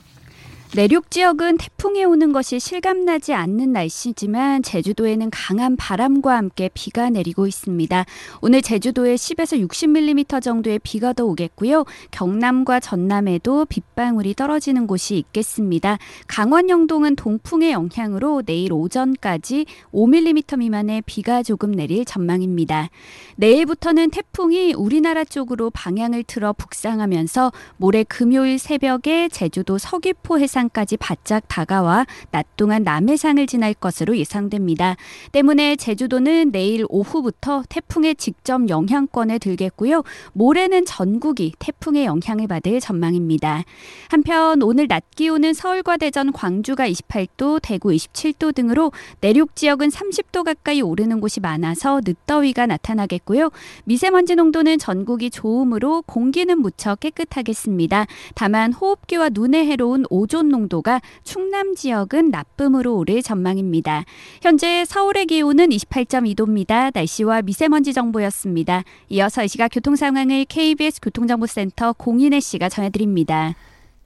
[0.73, 8.05] 내륙 지역은 태풍이 오는 것이 실감나지 않는 날씨지만 제주도에는 강한 바람과 함께 비가 내리고 있습니다.
[8.39, 11.83] 오늘 제주도에 10에서 60mm 정도의 비가 더 오겠고요.
[12.11, 15.97] 경남과 전남에도 빗방울이 떨어지는 곳이 있겠습니다.
[16.27, 22.89] 강원 영동은 동풍의 영향으로 내일 오전까지 5mm 미만의 비가 조금 내릴 전망입니다.
[23.35, 30.97] 내일부터는 태풍이 우리나라 쪽으로 방향을 틀어 북상하면서 모레 금요일 새벽에 제주도 서귀포 해상 남 해상까지
[30.97, 34.95] 바짝 다가와 낮 동안 남해상을 지날 것으로 예상됩니다.
[35.31, 40.03] 때문에 제주도는 내일 오후부터 태풍의 직접 영향권에 들겠고요.
[40.33, 43.63] 모레는 전국이 태풍의 영향을 받을 전망입니다.
[44.09, 50.81] 한편 오늘 낮 기온은 서울과 대전, 광주가 28도, 대구 27도 등으로 내륙 지역은 30도 가까이
[50.81, 53.49] 오르는 곳이 많아서 늦더위가 나타나겠고요.
[53.85, 58.05] 미세먼지 농도는 전국이 좋음으로 공기는 무척 깨끗하겠습니다.
[58.35, 64.05] 다만 호흡기와 눈에 해로운 오존 농도가 충남 지역은 나쁨으로 오를 전망입니다.
[64.41, 66.91] 현재 서울의 기온은 28.2도입니다.
[66.93, 68.83] 날씨와 미세먼지 정보였습니다.
[69.09, 73.55] 이어서 이 시각 교통 상황을 KBS 교통정보센터 공인혜 씨가 전해드립니다.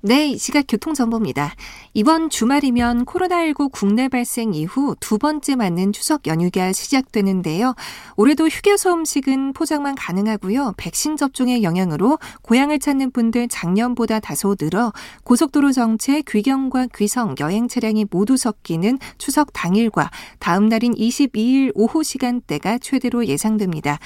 [0.08, 1.56] 네, 이 시각 교통정보입니다.
[1.96, 7.74] 이번 주말이면 코로나19 국내 발생 이후 두 번째 맞는 추석 연휴가 시작되는데요.
[8.15, 10.76] 올해도 휴게소 음식은 포장만 가능하고요.
[10.78, 18.06] 백신 접종의 영향으로 고향을 찾는 분들 작년보다 다소 늘어 고속도로 정체, 귀경과 귀성, 여행 차량이
[18.12, 23.98] 모두 섞이는 추석 당일과 다음 날인 22일 오후 시간대가 최대로 예상됩니다.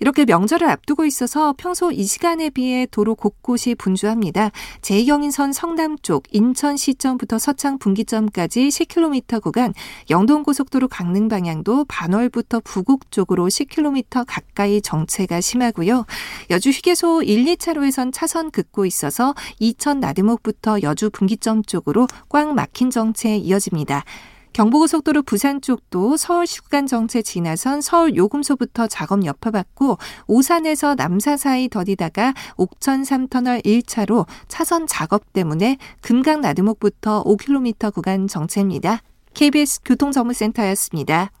[0.00, 4.50] 이렇게 명절을 앞두고 있어서 평소 이 시간에 비해 도로 곳곳이 분주합니다.
[4.82, 9.74] 제2경인선 성남 쪽 인천 시점부터 서창 분기점까지 10km 구간,
[10.10, 16.06] 영동고속도로 강릉 방향도 반월부터 부곡 쪽으로 10km 가까이 정체가 심하고요.
[16.50, 23.36] 여주 휴게소 1, 2차로에선 차선 긋고 있어서 이천 나들목부터 여주 분기점 쪽으로 꽉 막힌 정체
[23.36, 24.04] 이어집니다.
[24.56, 32.32] 경부고속도로 부산 쪽도 서울 시구간 정체 지나선 서울 요금소부터 작업 여파받고 오산에서 남사 사이 더디다가
[32.56, 39.02] 옥천 3터널 1차로 차선 작업 때문에 금강 나들목부터 5km 구간 정체입니다.
[39.34, 41.32] KBS 교통정보센터였습니다.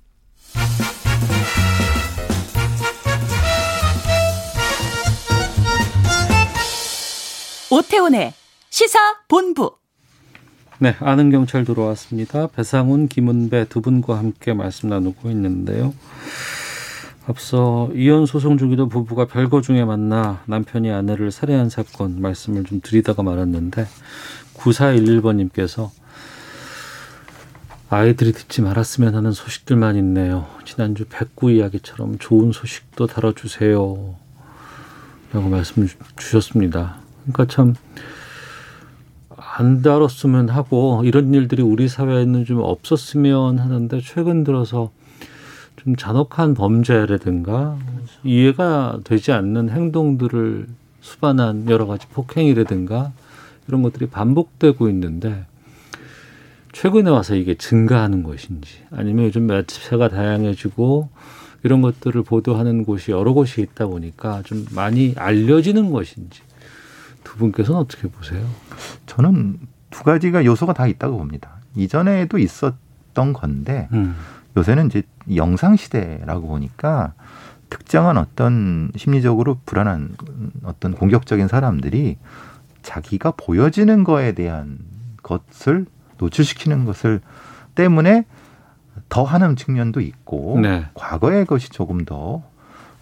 [7.70, 8.34] 오태훈의
[8.68, 9.76] 시사 본부
[10.78, 12.48] 네, 아는 경찰 들어왔습니다.
[12.48, 15.94] 배상훈, 김은배 두 분과 함께 말씀 나누고 있는데요.
[17.26, 23.22] 앞서 이혼 소송 중이던 부부가 별거 중에 만나 남편이 아내를 살해한 사건 말씀을 좀 드리다가
[23.22, 23.86] 말았는데
[24.54, 25.88] 9411번님께서
[27.88, 30.46] 아이들이 듣지 말았으면 하는 소식들만 있네요.
[30.66, 34.14] 지난주 백구 이야기처럼 좋은 소식도 다뤄주세요.
[35.32, 36.98] 라고 말씀 주셨습니다.
[37.22, 37.74] 그러니까 참
[39.58, 44.90] 안 다뤘으면 하고 이런 일들이 우리 사회에는 좀 없었으면 하는데 최근 들어서
[45.76, 47.78] 좀 잔혹한 범죄라든가
[48.22, 50.66] 이해가 되지 않는 행동들을
[51.00, 53.12] 수반한 여러 가지 폭행이라든가
[53.66, 55.46] 이런 것들이 반복되고 있는데
[56.72, 61.08] 최근에 와서 이게 증가하는 것인지 아니면 요즘 매체가 다양해지고
[61.64, 66.42] 이런 것들을 보도하는 곳이 여러 곳이 있다 보니까 좀 많이 알려지는 것인지
[67.26, 68.46] 두 분께서는 어떻게 보세요?
[69.06, 69.58] 저는
[69.90, 71.56] 두 가지가 요소가 다 있다고 봅니다.
[71.74, 74.14] 이전에도 있었던 건데 음.
[74.56, 75.02] 요새는 이제
[75.34, 77.14] 영상 시대라고 보니까
[77.68, 80.16] 특정한 어떤 심리적으로 불안한
[80.62, 82.16] 어떤 공격적인 사람들이
[82.82, 84.78] 자기가 보여지는 거에 대한
[85.24, 85.86] 것을
[86.18, 87.20] 노출시키는 것을
[87.74, 88.24] 때문에
[89.08, 90.86] 더 하는 측면도 있고 네.
[90.94, 92.44] 과거의 것이 조금 더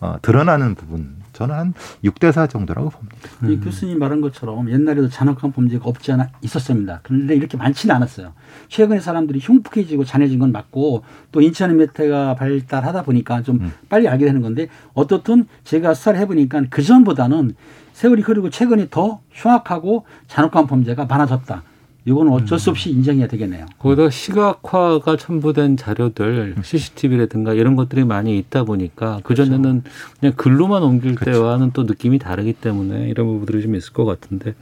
[0.01, 3.17] 어, 드러나는 부분 저는 한 6대 4 정도라고 봅니다.
[3.43, 3.61] 이 음.
[3.61, 7.01] 교수님 말한 것처럼 옛날에도 잔혹한 범죄가 없지 않아 있었습니다.
[7.03, 8.33] 그런데 이렇게 많지는 않았어요.
[8.69, 13.73] 최근에 사람들이 흉폭해지고 잔해진 건 맞고 또 인천의 메테가 발달하다 보니까 좀 음.
[13.89, 17.55] 빨리 알게 되는 건데 어떻든 제가 수사를 해보니까 그 전보다는
[17.93, 21.63] 세월이 흐르고 최근에 더 흉악하고 잔혹한 범죄가 많아졌다.
[22.07, 23.67] 이거는 어쩔 수 없이 인정해야 되겠네요.
[23.79, 30.17] 거기다 시각화가 첨부된 자료들, CCTV라든가 이런 것들이 많이 있다 보니까 그전에는 그렇죠.
[30.21, 31.39] 그냥 글로만 옮길 그렇죠.
[31.39, 34.55] 때와는 또 느낌이 다르기 때문에 이런 부분들이 좀 있을 것 같은데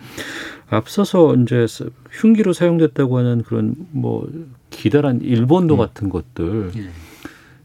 [0.71, 1.67] 앞서서 이제
[2.13, 4.29] 흉기로 사용됐다고 하는 그런 뭐
[4.71, 5.79] 기다란 일본도 음.
[5.79, 6.91] 같은 것들 예.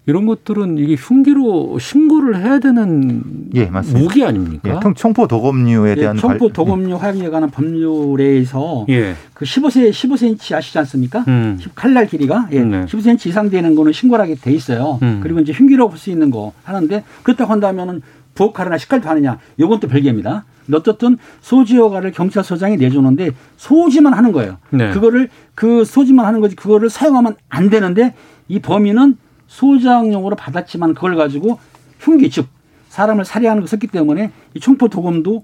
[0.08, 3.22] 이런 것들은 이게 흉기로 신고를 해야 되는
[3.56, 3.70] 예.
[3.94, 4.80] 무기 아닙니까?
[4.86, 9.16] 예, 청포 도검류에 예, 대한 예, 청포 도검류 활용에 관한 법률에서 예.
[9.34, 11.26] 그 15세 15cm 아시지 않습니까?
[11.28, 11.60] 음.
[11.76, 12.86] 칼날 길이가 예, 네.
[12.86, 14.98] 15cm 이상 되는 거는 신고를 하게 돼 있어요.
[15.02, 15.20] 음.
[15.22, 18.04] 그리고 이제 흉기로 볼 수 있는 거 하는데 그렇다고 한다면은
[18.36, 19.40] 부엌칼이나 식칼도 하느냐?
[19.58, 20.46] 이건 또 별개입니다.
[20.72, 24.58] 어떻든 소지 허가를 경찰서장이 내주는데 소지만 하는 거예요.
[24.70, 24.92] 네.
[24.92, 28.14] 그거를 그 소지만 하는 거지 그거를 사용하면 안 되는데
[28.48, 29.18] 이 범인은
[29.48, 31.60] 소장용으로 받았지만 그걸 가지고
[32.00, 32.48] 흉기 즉
[32.90, 35.44] 사람을 살해하는 거 썼기 때문에 이 총포 도금도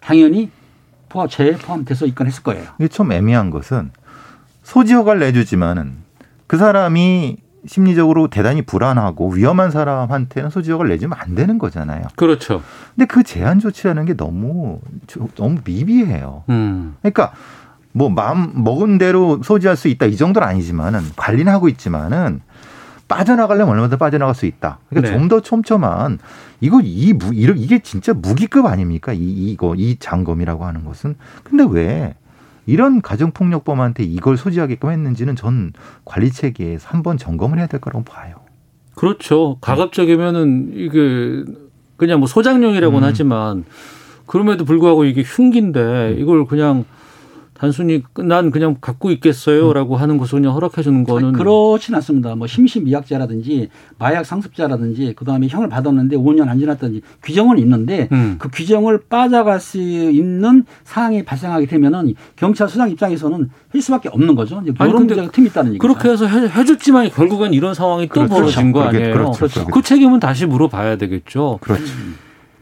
[0.00, 0.50] 당연히
[1.08, 2.64] 포함 재에 포함돼서 입건했을 거예요.
[2.78, 3.90] 이게 좀 애매한 것은
[4.62, 5.96] 소지 허가를 내주지만은
[6.46, 12.02] 그 사람이 심리적으로 대단히 불안하고 위험한 사람한테는 소지 허가를 내주면 안 되는 거잖아요.
[12.16, 12.62] 그렇죠.
[12.94, 14.80] 근데 그 제한 조치라는 게 너무
[15.34, 16.44] 너무 미비해요.
[16.48, 16.96] 음.
[17.00, 17.32] 그러니까
[17.92, 22.40] 뭐 마음 먹은 대로 소지할 수 있다 이 정도는 아니지만은 관리는 하고 있지만은
[23.08, 24.78] 빠져나가려면 얼마든 빠져나갈 수 있다.
[24.90, 25.18] 그러니까 네.
[25.18, 26.18] 좀더 촘촘한
[26.60, 29.12] 이거 이 무, 이러- 이게 진짜 무기급 아닙니까?
[29.12, 29.18] 이
[29.50, 31.16] 이거 이 장검이라고 하는 것은.
[31.42, 32.14] 근데 왜
[32.66, 35.72] 이런 가정폭력범한테 이걸 소지하게끔 했는지는 전
[36.04, 38.36] 관리 체계에서 한번 점검을 해야 될 거라고 봐요.
[38.94, 39.56] 그렇죠.
[39.62, 41.44] 가급적이면은 이게
[41.96, 43.08] 그냥 뭐 소장용이라고는 음.
[43.08, 43.64] 하지만
[44.26, 46.84] 그럼에도 불구하고 이게 흉기인데 이걸 그냥
[47.58, 52.34] 단순히 난 그냥 갖고 있겠어요라고 하는 것을 그냥 허락해 주는 거는 그렇진 않습니다.
[52.36, 58.36] 뭐 심신미약자라든지 마약 상습자라든지 그다음에 형을 받았는데 5년 안 지났다든지 규정은 있는데 음.
[58.38, 64.60] 그 규정을 빠져갈 수 있는 상황이 발생하게 되면은 경찰 수장 입장에서는 할 수밖에 없는 거죠.
[64.62, 65.82] 이제 아니, 이런 근데 문제가 틈이 있다는 얘기죠.
[65.82, 68.34] 그렇게 해서 해, 해줬지만 결국엔 이런 상황이 또 그렇죠.
[68.34, 69.14] 벌어진 거 그러게, 아니에요.
[69.14, 69.38] 그렇죠.
[69.38, 69.66] 그렇죠.
[69.66, 71.58] 그 책임은 다시 물어봐야 되겠죠.
[71.60, 71.82] 그렇죠.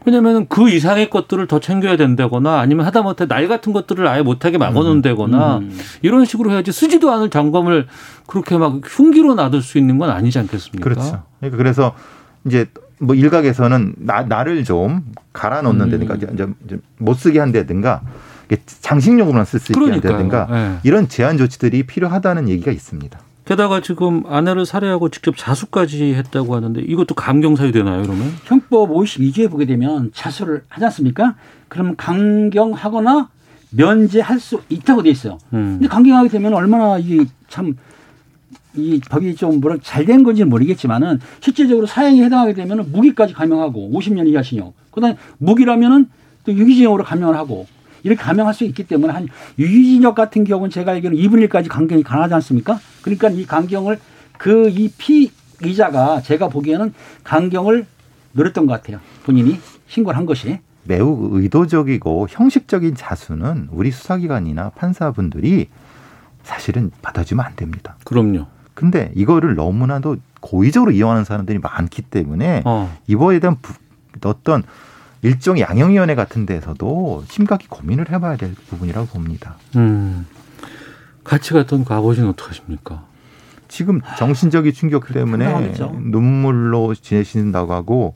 [0.07, 5.57] 왜냐하면 그 이상의 것들을 더 챙겨야 된다거나 아니면 하다못해 날 같은 것들을 아예 못하게 막아놓는다거나
[5.57, 5.77] 음.
[6.01, 7.87] 이런 식으로 해야지 쓰지도 않을 점검을
[8.25, 10.81] 그렇게 막 흉기로 놔둘 수 있는 건 아니지 않겠습니까?
[10.81, 11.23] 그렇죠.
[11.39, 11.93] 그러니까 그래서
[12.45, 12.67] 이제
[12.99, 15.03] 뭐 일각에서는 나, 나를 좀
[15.33, 16.29] 갈아 넣는 데든가 음.
[16.33, 18.01] 이제 이제 못 쓰게 한다든가
[18.79, 19.91] 장식용으로만 쓸 수 있게.
[19.91, 20.79] 한다든가 예.
[20.83, 23.19] 이런 제한 조치들이 필요하다는 얘기가 있습니다.
[23.47, 28.27] 게다가 지금 아내를 살해하고 직접 자수까지 했다고 하는데 이것도 감경사유 되나요, 그러면?
[28.45, 31.35] 형법 52조에 보게 되면 자수를 하지 않습니까?
[31.69, 33.29] 그러면 강경하거나
[33.71, 35.37] 면제할 수 있다고 돼 있어요.
[35.53, 35.77] 음.
[35.79, 37.75] 근데 강경하게 되면 얼마나 이게 참
[38.75, 44.27] 이 법이 좀 뭐라 잘 된 건지는 모르겠지만은 실제적으로 사형에 해당하게 되면은 무기까지 감형하고 50년
[44.27, 44.73] 이하 징역.
[44.91, 46.07] 그 다음에 무기라면은
[46.45, 47.65] 또 유기징역으로 감형을 하고
[48.03, 49.27] 이렇게 감형할 수 있기 때문에 한
[49.59, 52.79] 유기징역 같은 경우는 제가 알기로는 2분 1까지 강경이 가능하지 않습니까?
[53.01, 53.99] 그러니까 이 강경을
[54.37, 56.93] 그 이 피의자가 제가 보기에는
[57.23, 57.85] 강경을
[58.33, 58.99] 노렸던 것 같아요.
[59.23, 60.59] 본인이 신고를 한 것이.
[60.83, 65.67] 매우 의도적이고 형식적인 자수는 우리 수사기관이나 판사분들이
[66.43, 67.97] 사실은 받아주면 안 됩니다.
[68.05, 68.45] 그럼요.
[68.73, 72.95] 근데 이거를 너무나도 고의적으로 이용하는 사람들이 많기 때문에 어.
[73.07, 73.73] 이거에 대한 부-
[74.23, 74.63] 어떤
[75.21, 79.55] 일종의 양형위원회 같은 데서도 심각히 고민을 해봐야 될 부분이라고 봅니다.
[79.75, 80.25] 음.
[81.23, 83.03] 같이 갔던 그 아버지는 어떡하십니까?
[83.67, 85.97] 지금 정신적인 충격 때문에 당황했죠.
[85.99, 88.15] 눈물로 지내신다고 하고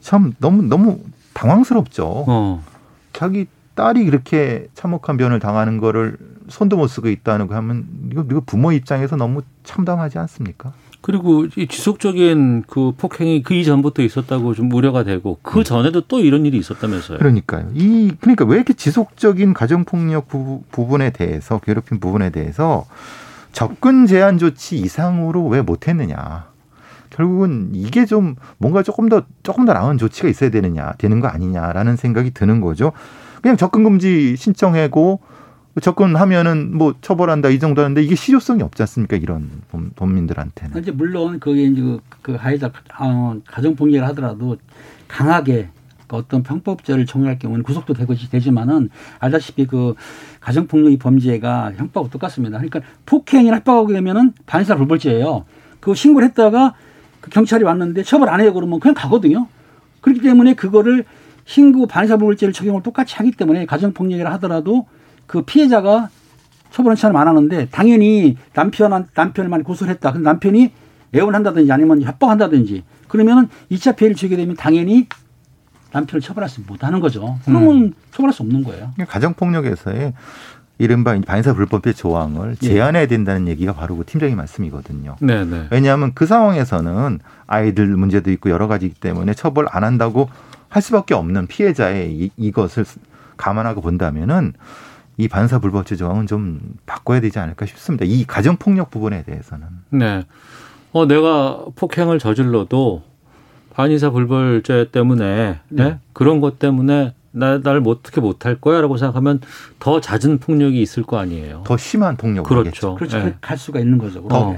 [0.00, 1.00] 참 너무 너무
[1.32, 2.24] 당황스럽죠.
[2.28, 2.64] 어.
[3.12, 6.16] 자기 딸이 이렇게 참혹한 변을 당하는 거를
[6.48, 10.72] 손도 못 쓰고 있다는 거 하면 이거, 이거 부모 입장에서 너무 참담하지 않습니까?
[11.04, 16.46] 그리고 이 지속적인 그 폭행이 그 이전부터 있었다고 좀 우려가 되고 그 전에도 또 이런
[16.46, 17.18] 일이 있었다면서요.
[17.18, 17.68] 그러니까요.
[17.74, 22.86] 이 그러니까 왜 이렇게 지속적인 가정 폭력 부, 부분에 대해서 괴롭힘 부분에 대해서
[23.52, 26.46] 접근 제한 조치 이상으로 왜 못했느냐?
[27.10, 31.96] 결국은 이게 좀 뭔가 조금 더 조금 더 나은 조치가 있어야 되느냐 되는 거 아니냐라는
[31.96, 32.92] 생각이 드는 거죠.
[33.42, 35.20] 그냥 접근 금지 신청하고
[35.80, 39.16] 접근하면은 뭐 처벌한다 이 정도 하는데 이게 실효성이 없지 않습니까?
[39.16, 40.80] 이런 범- 범민들한테는.
[40.80, 44.56] 이제 물론 그게 이제 그, 그 가해자 어, 가정 폭력을 하더라도
[45.08, 45.68] 강하게
[46.06, 49.94] 그 어떤 편법죄를 적용할 경우는 구속도 되고 되지만은 알다시피 그
[50.40, 52.58] 가정폭력이 범죄가 형법하고 똑같습니다.
[52.58, 55.44] 그러니까 폭행이나 협박하게 되면은 반사 불벌죄예요.
[55.80, 56.74] 그 신고를 했다가
[57.20, 59.48] 그 경찰이 왔는데 처벌 안 해요 그러면 그냥 가거든요.
[60.02, 61.04] 그렇기 때문에 그거를
[61.46, 64.86] 신고 반사 불벌죄를 적용을 똑같이 하기 때문에 가정폭력이라 하더라도
[65.26, 66.08] 그 피해자가
[66.70, 70.12] 처벌은 처럼 안 하는데 당연히 남편 남편을 많이 고소를 했다.
[70.12, 70.72] 근데 남편이
[71.14, 75.06] 애원한다든지 아니면 협박한다든지 그러면은 2차 피해를 주게 되면 당연히
[75.92, 77.38] 남편을 처벌할 수 못하는 거죠.
[77.44, 78.90] 그러면 처벌할 수 없는 거예요.
[78.94, 80.14] 그러니까 가정폭력에서의
[80.78, 82.66] 이른바 반사 불법죄 조항을 예.
[82.66, 85.16] 제한해야 된다는 얘기가 바로 그 팀장의 말씀이거든요.
[85.20, 85.68] 네, 네.
[85.70, 90.28] 왜냐하면 그 상황에서는 아이들 문제도 있고 여러 가지이기 때문에 처벌 안 한다고
[90.68, 92.84] 할 수밖에 없는 피해자의 이, 이것을
[93.36, 94.54] 감안하고 본다면은
[95.16, 98.04] 이 반사 불법죄 조항은 좀 바꿔야 되지 않을까 싶습니다.
[98.06, 99.66] 이 가정폭력 부분에 대해서는.
[99.90, 100.24] 네.
[100.92, 103.02] 어, 내가 폭행을 저질러도
[103.74, 105.98] 반의사 불벌죄 때문에 네?
[106.12, 109.40] 그런 것 때문에 나, 나를 뭐 어떻게 못할 거야 라고 생각하면
[109.80, 111.62] 더 잦은 폭력이 있을 거 아니에요.
[111.66, 112.68] 더 심한 폭력을 그렇죠.
[112.68, 112.94] 하겠죠.
[112.94, 113.18] 그렇죠.
[113.18, 113.34] 네.
[113.40, 114.26] 갈 수가 있는 거죠.
[114.28, 114.54] 더.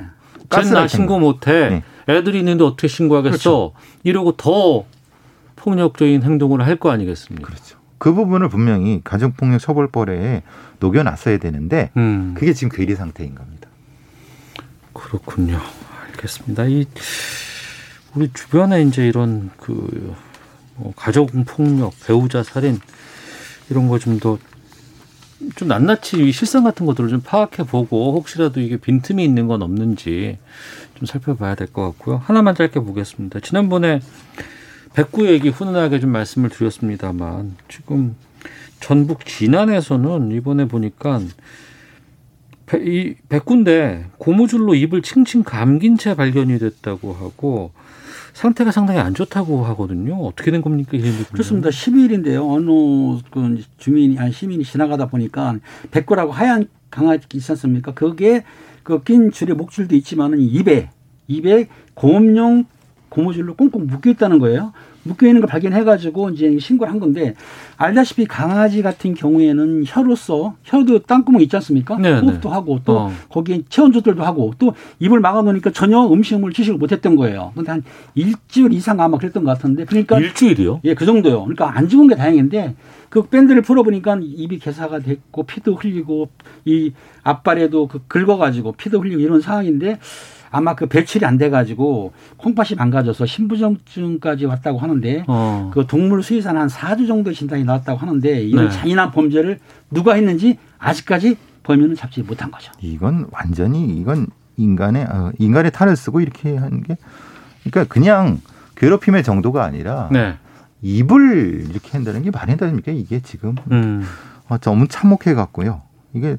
[0.51, 0.87] 쟤나.
[0.87, 1.83] 신고 못해.
[2.09, 3.31] 애들이 있는데 어떻게 신고하겠어?
[3.33, 3.73] 그렇죠.
[4.05, 4.85] 이러고 더
[5.57, 7.47] 폭력적인 행동을 할 거 아니겠습니까?
[7.49, 7.76] 그렇죠.
[7.99, 10.43] 그 부분을 분명히 가정폭력 처벌법에
[10.81, 13.69] 녹여놨어야 되는데 음, 그게 지금 괴리 상태인 겁니다.
[14.93, 15.61] 그렇군요.
[16.13, 16.65] 알겠습니다.
[16.67, 16.87] 이
[18.15, 22.81] 우리 주변에 이제 이런 그뭐 가족 폭력, 배우자 살인
[23.71, 24.39] 이런 거 좀 더좀
[25.69, 30.39] 낱낱이 이 실상 같은 것들을 좀 파악해 보고 혹시라도 이게 빈틈이 있는 건 없는지
[30.95, 32.23] 좀 살펴봐야 될 것 같고요.
[32.25, 33.41] 하나만 짧게 보겠습니다.
[33.41, 34.01] 지난번에
[34.97, 38.17] 백구 얘기 훈훈하게 좀 말씀을 드렸습니다만 지금
[38.81, 41.21] 전북 진안에서는 이번에 보니까
[42.65, 47.73] 배- 이 백군데 고무줄로 입을 칭칭 감긴 채 발견이 됐다고 하고
[48.33, 50.15] 상태가 상당히 안 좋다고 하거든요.
[50.17, 50.93] 어떻게 된 겁니까?
[51.33, 51.69] 그렇습니다.
[51.69, 52.51] 12일인데요.
[52.51, 55.57] 어느 그 주민이 아니 시민이 지나가다 보니까
[55.91, 57.93] 백구라고 하얀 강아지 있지 않습니까?
[57.93, 58.45] 그게
[58.83, 60.89] 그 낀 줄에 목줄도 있지만은 입에
[61.29, 62.65] 입에 고음용
[63.09, 64.73] 고무줄로 꽁꽁 묶여 있다는 거예요.
[65.07, 67.35] 묶여 있는 걸 발견해가지고 이제 신고를 한 건데
[67.77, 71.97] 알다시피 강아지 같은 경우에는 혀로서 혀도 땅구멍 있지 않습니까?
[71.97, 72.55] 네, 호흡도 네.
[72.55, 73.13] 하고 또 어.
[73.29, 77.53] 거기에 체온 조절도 하고 또 입을 막아놓으니까 전혀 음식물 취식을 못했던 거예요.
[77.55, 77.85] 근데 한
[78.15, 80.81] 일주일 이상 아마 그랬던 것 같은데 그러니까 일주일이요?
[80.85, 81.45] 예, 그 정도요.
[81.45, 82.75] 그러니까 안 죽은 게 다행인데
[83.09, 86.29] 그 밴드를 풀어보니까 입이 개사가 됐고 피도 흘리고
[86.65, 86.93] 이
[87.23, 89.99] 앞발에도 그 긁어가지고 피도 흘리고 이런 상황인데
[90.51, 95.71] 아마 그 배출이 안 돼가지고 콩팥이 망가져서 신부전증까지 왔다고 하는데 어.
[95.75, 98.71] 그 동물 수의사는 한 4주 정도 진단이 나왔다고 하는데 이런 네.
[98.75, 99.59] 잔인한 범죄를
[99.91, 102.73] 누가 했는지 아직까지 범인은 잡지 못한 거죠.
[102.81, 106.97] 이건 완전히 이건 인간의 어, 인간의 탈을 쓰고 이렇게 하는 게
[107.65, 108.41] 그러니까 그냥
[108.77, 110.37] 괴롭힘의 정도가 아니라 네.
[110.83, 112.93] 입을 이렇게 한다는 게 말이 됩니까?
[112.93, 114.05] 이게 지금 음.
[114.49, 115.83] 아, 너무 참혹해 갖고요.
[116.13, 116.37] 이게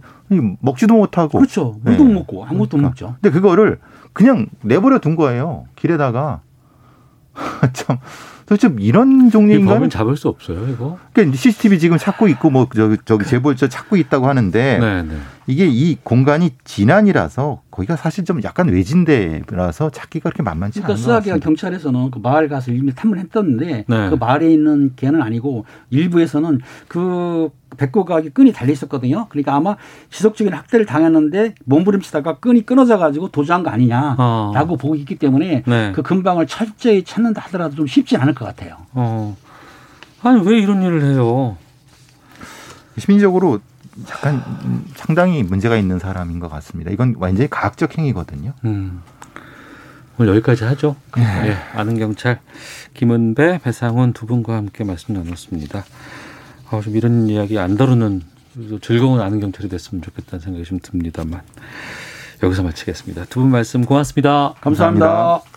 [0.60, 1.80] 먹지도 못하고 그렇죠.
[1.84, 2.10] 물도 네.
[2.10, 2.89] 못 먹고 아무것도 못 그러니까.
[2.89, 3.16] 먹죠.
[3.22, 3.80] 근데 그거를
[4.18, 5.68] 그냥 내버려 둔 거예요.
[5.76, 6.41] 길에다가
[7.74, 7.99] 참
[8.47, 10.97] 도대체 이런 이 종류의 인간 잡을 수 없어요, 이거?
[11.13, 15.15] 그러니까 CCTV 지금 찾고 있고 뭐 저기 저기 제보자 찾고 있다고 하는데 네, 네.
[15.48, 21.04] 이게 이 공간이 진안이라서 거기가 사실 좀 약간 외진데라서 찾기가 그렇게 만만치 그러니까 않은 것
[21.04, 21.45] 수학이가 같습니다.
[21.45, 24.10] 경찰에서는 그 마을 가서 일밀 탐문했었는데 네.
[24.10, 29.28] 그 마을에 있는 개는 아니고 일부에서는 그 백고각이 끈이 달려 있었거든요.
[29.30, 29.78] 그러니까 아마
[30.10, 34.78] 지속적인 학대를 당했는데 몸부림치다가 끈이 끊어져 가지고 도주한 거 아니냐라고 어.
[34.78, 35.91] 보고 있기 때문에 네.
[35.93, 38.76] 그 근방을 철저히 찾는다 하더라도 좀 쉽지 않을 것 같아요.
[38.91, 39.38] 어.
[40.24, 41.56] 아니 왜 이런 일을 해요?
[42.98, 43.60] 시민적으로
[44.10, 46.91] 약간 음, 상당히 문제가 있는 사람인 것 같습니다.
[46.91, 48.54] 이건 완전히 가학적 행위거든요.
[48.66, 49.02] 음.
[50.20, 50.95] 오늘 여기까지 하죠.
[51.20, 52.39] 예, 아는 경찰
[52.95, 55.84] 김은배, 배상훈 두 분과 함께 말씀 나눴습니다.
[56.72, 58.24] 아, 좀 이런 이야기 안 다루는
[58.82, 61.41] 즐거운 아는 경찰이 됐으면 좋겠다는 생각이 좀 듭니다만
[62.41, 63.26] 여기서 마치겠습니다.
[63.26, 64.54] 두 분 말씀 고맙습니다.
[64.62, 65.57] 감사합니다.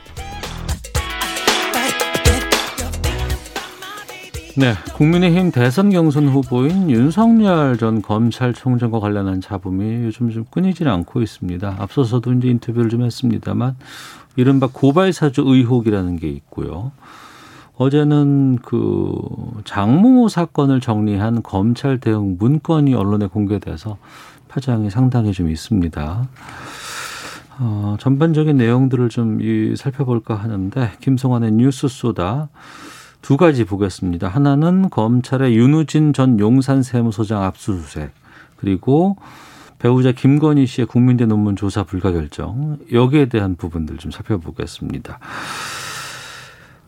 [4.57, 11.77] 네, 국민의힘 대선 경선 후보인 윤석열 전 검찰총장과 관련한 잡음이 요즘 좀 끊이질 않고 있습니다.
[11.79, 13.77] 앞서서도 이제 인터뷰를 좀 했습니다만
[14.35, 16.91] 이른바 고발사주 의혹이라는 게 있고요.
[17.77, 19.13] 어제는 그
[19.63, 23.97] 장모 사건을 정리한 검찰 대응 문건이 언론에 공개돼서
[24.49, 26.27] 파장이 상당히 좀 있습니다.
[27.59, 32.49] 어, 전반적인 내용들을 좀 이, 살펴볼까 하는데 김성환의 뉴스 쏘다
[33.21, 34.27] 두 가지 보겠습니다.
[34.27, 38.11] 하나는 검찰의 윤우진 전 용산 세무서장 압수수색
[38.57, 39.17] 그리고
[39.79, 45.19] 배우자 김건희 씨의 국민대 논문 조사 불가 결정 여기에 대한 부분들 좀 살펴보겠습니다.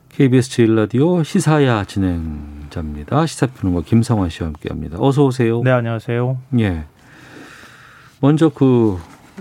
[0.09, 3.25] KBS 제1라디오 시사야 진행자입니다.
[3.25, 4.97] 시사평론가 김성환 씨와 함께합니다.
[4.99, 5.61] 어서 오세요.
[5.63, 6.37] 네, 안녕하세요.
[6.59, 6.83] 예.
[8.19, 8.99] 먼저 그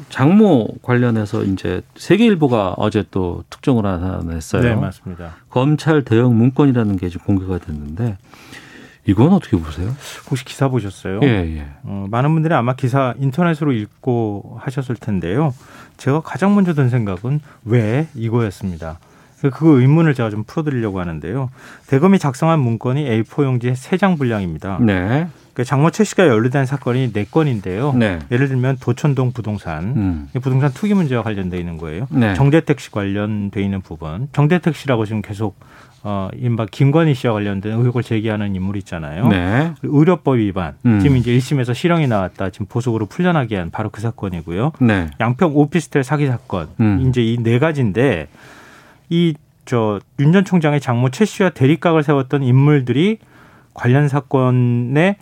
[0.08, 4.62] 장모 관련해서 이제 세계일보가 어제 또 특종을 하나 냈어요.
[4.62, 5.36] 네, 맞습니다.
[5.50, 8.16] 검찰 대응 문건이라는 게 지금 공개가 됐는데
[9.06, 9.94] 이건 어떻게 보세요?
[10.30, 11.20] 혹시 기사 보셨어요?
[11.22, 11.66] 예, 예.
[11.82, 15.52] 어, 많은 분들이 아마 기사 인터넷으로 읽고 하셨을 텐데요.
[15.96, 18.98] 제가 가장 먼저 든 생각은 왜 이거였습니다.
[19.52, 21.50] 그 의문을 제가 좀 풀어드리려고 하는데요.
[21.88, 24.78] 대검이 작성한 문건이 A4 용지 세장 분량입니다.
[24.80, 25.26] 네.
[25.54, 27.92] 그 장모 최 씨가 연루된 사건이 네 건인데요.
[27.92, 28.18] 네.
[28.30, 30.28] 예를 들면 도천동 부동산, 음.
[30.34, 32.06] 이 부동산 투기 문제와 관련돼 있는 거예요.
[32.10, 32.34] 네.
[32.34, 35.56] 정대택 씨 관련돼 있는 부분, 정대택 씨라고 지금 계속
[36.04, 39.28] 어, 이른바 김건희 씨와 관련된 의혹을 제기하는 인물이 있잖아요.
[39.28, 39.72] 네.
[39.82, 40.74] 의료법 위반.
[40.84, 40.98] 음.
[41.00, 42.50] 지금 이제 1심에서 실형이 나왔다.
[42.50, 44.72] 지금 보석으로 풀려나게 한 바로 그 사건이고요.
[44.80, 45.10] 네.
[45.20, 46.68] 양평 오피스텔 사기 사건.
[46.80, 47.04] 음.
[47.06, 48.28] 이제 이 네 가지인데
[49.10, 49.34] 이
[49.64, 53.18] 저 윤 전 총장의 장모 최 씨와 대립각을 세웠던 인물들이
[53.74, 55.18] 관련 사건에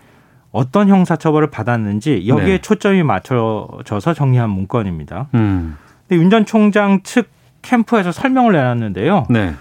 [0.52, 2.58] 어떤 형사처벌을 받았는지 여기에 네.
[2.60, 5.28] 초점이 맞춰져서 정리한 문건입니다.
[5.34, 5.76] 음.
[6.08, 7.28] 근데 윤 전 총장 측
[7.62, 9.26] 캠프에서 설명을 내놨는데요.
[9.30, 9.54] 네.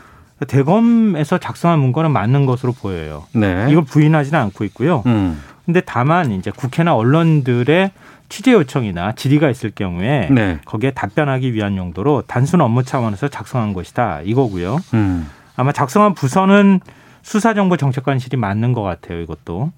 [0.47, 3.25] 대검에서 작성한 문건은 맞는 것으로 보여요.
[3.33, 3.67] 네.
[3.69, 5.03] 이걸 부인하지는 않고 있고요.
[5.05, 5.39] 음.
[5.65, 7.91] 근데 다만 이제 국회나 언론들의
[8.29, 10.59] 취재 요청이나 질의가 있을 경우에 네.
[10.65, 14.77] 거기에 답변하기 위한 용도로 단순 업무 차원에서 작성한 것이다 이거고요.
[14.93, 15.27] 음.
[15.55, 16.79] 아마 작성한 부서는
[17.21, 19.19] 수사정보정책관실이 맞는 것 같아요.
[19.21, 19.71] 이것도.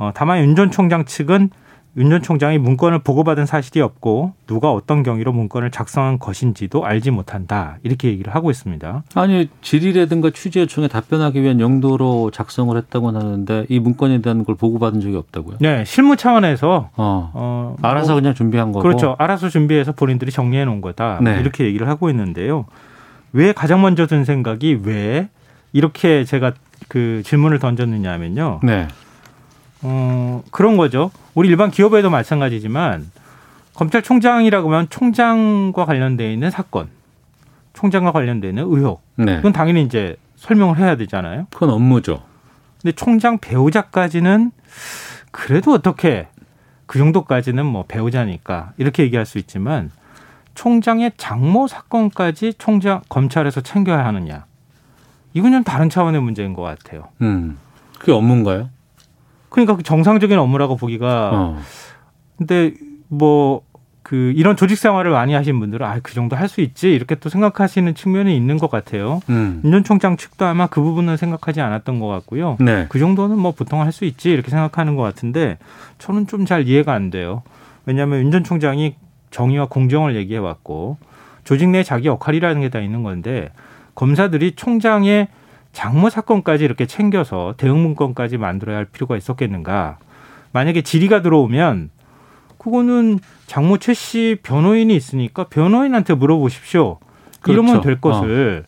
[0.00, 1.50] 어, 다만 윤 전 총장 측은
[1.96, 7.78] 윤 전 총장이 문건을 보고받은 사실이 없고 누가 어떤 경위로 문건을 작성한 것인지도 알지 못한다
[7.82, 9.02] 이렇게 얘기를 하고 있습니다.
[9.14, 15.00] 아니 질의라든가 취재 요청에 답변하기 위한 용도로 작성을 했다고 하는데 이 문건에 대한 걸 보고받은
[15.00, 15.56] 적이 없다고요?
[15.60, 17.30] 네, 실무 차원에서 어.
[17.34, 18.82] 어, 알아서 뭐, 그냥 준비한 거고.
[18.84, 19.16] 그렇죠.
[19.18, 21.18] 알아서 준비해서 본인들이 정리해 놓은 거다.
[21.22, 21.40] 네.
[21.40, 22.66] 이렇게 얘기를 하고 있는데요.
[23.32, 25.28] 왜 가장 먼저 든 생각이 왜
[25.72, 26.52] 이렇게 제가
[26.88, 28.60] 그 질문을 던졌느냐 하면요.
[28.62, 28.86] 네.
[29.82, 31.10] 어, 그런 거죠.
[31.34, 33.10] 우리 일반 기업에도 마찬가지지만
[33.74, 36.88] 검찰총장이라고 하면 총장과 관련돼 있는 사건,
[37.74, 39.02] 총장과 관련되는 의혹.
[39.16, 39.36] 네.
[39.36, 41.46] 그건 당연히 이제 설명을 해야 되잖아요.
[41.50, 42.22] 그건 업무죠.
[42.80, 44.50] 근데 총장 배우자까지는
[45.30, 46.28] 그래도 어떻게
[46.86, 49.90] 그 정도까지는 뭐 배우자니까 이렇게 얘기할 수 있지만
[50.54, 54.44] 총장의 장모 사건까지 총장 검찰에서 챙겨야 하느냐
[55.32, 57.08] 이건 좀 다른 차원의 문제인 것 같아요.
[57.22, 57.58] 음.
[57.98, 58.70] 그게 업무인가요?
[59.50, 61.58] 그러니까 그 정상적인 업무라고 보기가 어.
[62.38, 62.72] 근데
[63.08, 63.62] 뭐
[64.02, 67.28] 그 이런 조직 생활을 많이 하신 분들은 아 그 정도 할 수 있지 이렇게 또
[67.28, 69.20] 생각하시는 측면이 있는 것 같아요.
[69.28, 69.60] 음.
[69.62, 72.56] 윤 전 총장 측도 아마 그 부분은 생각하지 않았던 것 같고요.
[72.58, 72.86] 네.
[72.88, 75.58] 그 정도는 뭐 보통 할 수 있지 이렇게 생각하는 것 같은데
[75.98, 77.42] 저는 좀 잘 이해가 안 돼요.
[77.86, 78.96] 왜냐하면 윤 전 총장이
[79.30, 80.96] 정의와 공정을 얘기해 왔고
[81.44, 83.50] 조직 내 자기 역할이라는 게 다 있는 건데
[83.94, 85.28] 검사들이 총장의
[85.72, 89.98] 장모 사건까지 이렇게 챙겨서 대응 문건까지 만들어야 할 필요가 있었겠는가?
[90.52, 91.90] 만약에 질의가 들어오면
[92.58, 96.98] 그거는 장모 최 씨 변호인이 있으니까 변호인한테 물어보십시오.
[97.46, 97.86] 이러면 그렇죠.
[97.86, 98.64] 될 것을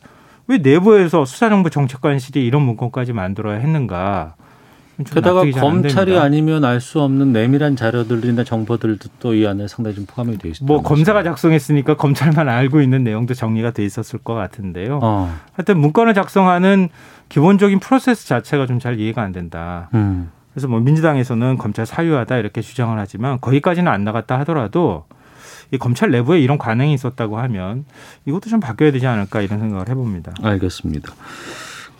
[0.47, 4.35] 왜 내부에서 수사정보 정책관실이 이런 문건까지 만들어야 했는가?
[5.05, 6.17] 좀 게다가 검찰이.
[6.19, 10.73] 아니면 알 수 없는 내밀한 자료들이나 정보들도 또 이 안에 상당히 좀 포함이 돼 있습니다.
[10.73, 14.99] 뭐 검사가 작성했으니까 검찰만 알고 있는 내용도 정리가 돼 있었을 것 같은데요.
[15.03, 15.35] 어.
[15.55, 16.89] 하여튼 문건을 작성하는
[17.29, 19.89] 기본적인 프로세스 자체가 좀 잘 이해가 안 된다.
[19.95, 20.31] 음.
[20.53, 25.05] 그래서 뭐 민주당에서는 검찰 사유하다 이렇게 주장을 하지만 거기까지는 안 나갔다 하더라도
[25.71, 27.87] 이 검찰 내부에 이런 관행이 있었다고 하면
[28.27, 30.33] 이것도 좀 바뀌어야 되지 않을까 이런 생각을 해봅니다.
[30.43, 31.11] 알겠습니다.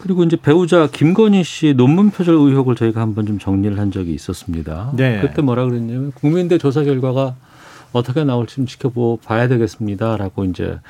[0.03, 4.91] 그리고 이제 배우자 김건희 씨 논문 표절 의혹을 저희가 한번 좀 정리를 한 적이 있었습니다.
[4.97, 5.21] 네.
[5.21, 7.37] 그때 뭐라 그랬냐면 국민대 조사 결과가
[7.93, 10.81] 어떻게 나올지 좀 지켜봐야 되겠습니다라고 이제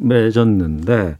[0.00, 1.16] 맺었는데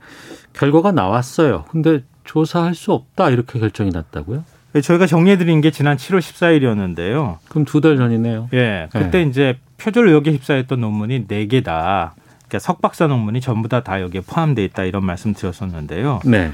[0.54, 1.64] 결과가 나왔어요.
[1.70, 4.44] 근데 조사할 수 없다 이렇게 결정이 났다고요?
[4.82, 7.36] 저희가 정리해드린 게 지난 7월 14일이었는데요.
[7.48, 8.48] 그럼 두 달 전이네요.
[8.54, 12.14] 예, 그때 이제 표절 의혹에 휩싸였던 논문이 네 개다.
[12.48, 16.20] 그러니까 석박사 논문이 전부 다 다 여기에 포함돼 있다 이런 말씀 드렸었는데요.
[16.24, 16.52] 네.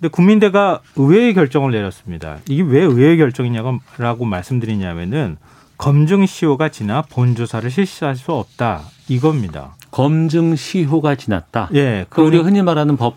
[0.00, 2.38] 근데 국민대가 의회의 결정을 내렸습니다.
[2.48, 5.36] 이게 왜 의회의 결정이냐고 말씀드리냐면은
[5.76, 9.76] 검증 시효가 지나 본 조사를 실시할 수 없다 이겁니다.
[9.90, 11.68] 검증 시효가 지났다.
[11.74, 13.16] 예, 그 우리가 흔히 말하는 법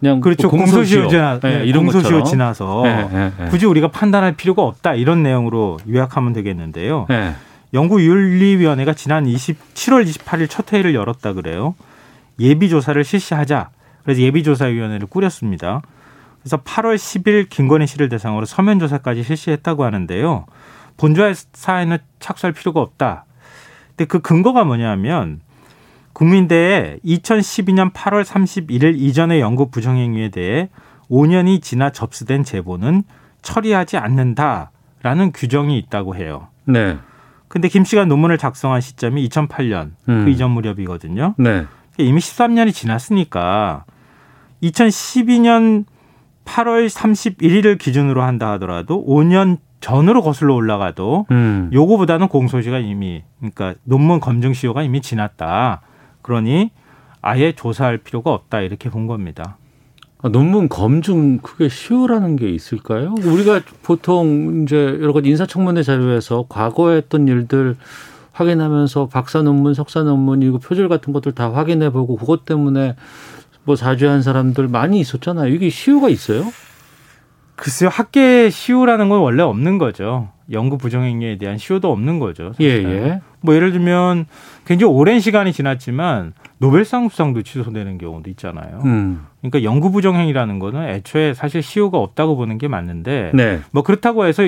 [0.00, 0.48] 그냥 그렇죠.
[0.48, 2.24] 공소시효 지나 네, 네, 이런 공소시효 것처럼.
[2.24, 3.32] 지나서 네.
[3.50, 7.04] 굳이 우리가 판단할 필요가 없다 이런 내용으로 요약하면 되겠는데요.
[7.10, 7.34] 네.
[7.74, 11.74] 연구윤리위원회가 지난 27월 28일 첫 회의를 열었다 그래요.
[12.38, 13.68] 예비조사를 실시하자.
[14.04, 15.82] 그래서 예비조사위원회를 꾸렸습니다.
[16.44, 20.44] 그래서 8월 10일 김건희 씨를 대상으로 서면 조사까지 실시했다고 하는데요.
[20.98, 23.24] 본조사에는 착수할 필요가 없다.
[23.88, 25.40] 근데 그 근거가 뭐냐면
[26.12, 30.68] 국민대에 2012년 8월 31일 이전의 연구 부정행위에 대해
[31.10, 33.04] 5년이 지나 접수된 제보는
[33.40, 36.48] 처리하지 않는다라는 규정이 있다고 해요.
[36.66, 36.98] 네.
[37.48, 40.24] 근데 김 씨가 논문을 작성한 시점이 2008년 음.
[40.24, 41.34] 그 이전 무렵이거든요.
[41.38, 41.66] 네.
[41.96, 43.84] 이미 13년이 지났으니까
[44.62, 45.84] 2012년
[46.44, 51.70] 8월 31일을 기준으로 한다 하더라도 5년 전으로 거슬러 올라가도 음.
[51.72, 55.82] 요거보다는 공소시가 이미 그러니까 논문 검증 시효가 이미 지났다.
[56.22, 56.70] 그러니
[57.20, 59.58] 아예 조사할 필요가 없다 이렇게 본 겁니다.
[60.22, 63.14] 아, 논문 검증 그게 시효라는 게 있을까요?
[63.22, 67.76] 우리가 보통 이제 여러 가지 인사청문회 자료에서 과거에 했던 일들
[68.32, 72.96] 확인하면서 박사 논문, 석사 논문 이거 표절 같은 것들 다 확인해 보고 그것 때문에
[73.64, 75.52] 뭐 사죄한 사람들 많이 있었잖아요.
[75.52, 76.44] 이게 시효가 있어요?
[77.56, 80.28] 글쎄요, 학계 시효라는 건 원래 없는 거죠.
[80.52, 82.52] 연구 부정행위에 대한 시효도 없는 거죠.
[82.60, 82.90] 예, 사실은.
[82.90, 83.20] 예.
[83.40, 84.26] 뭐 예를 들면
[84.66, 88.80] 굉장히 오랜 시간이 지났지만 노벨상 수상도 취소되는 경우도 있잖아요.
[88.84, 89.26] 음.
[89.40, 93.60] 그러니까 연구 부정행위라는 거는 애초에 사실 시효가 없다고 보는 게 맞는데 네.
[93.70, 94.42] 뭐 그렇다고 해서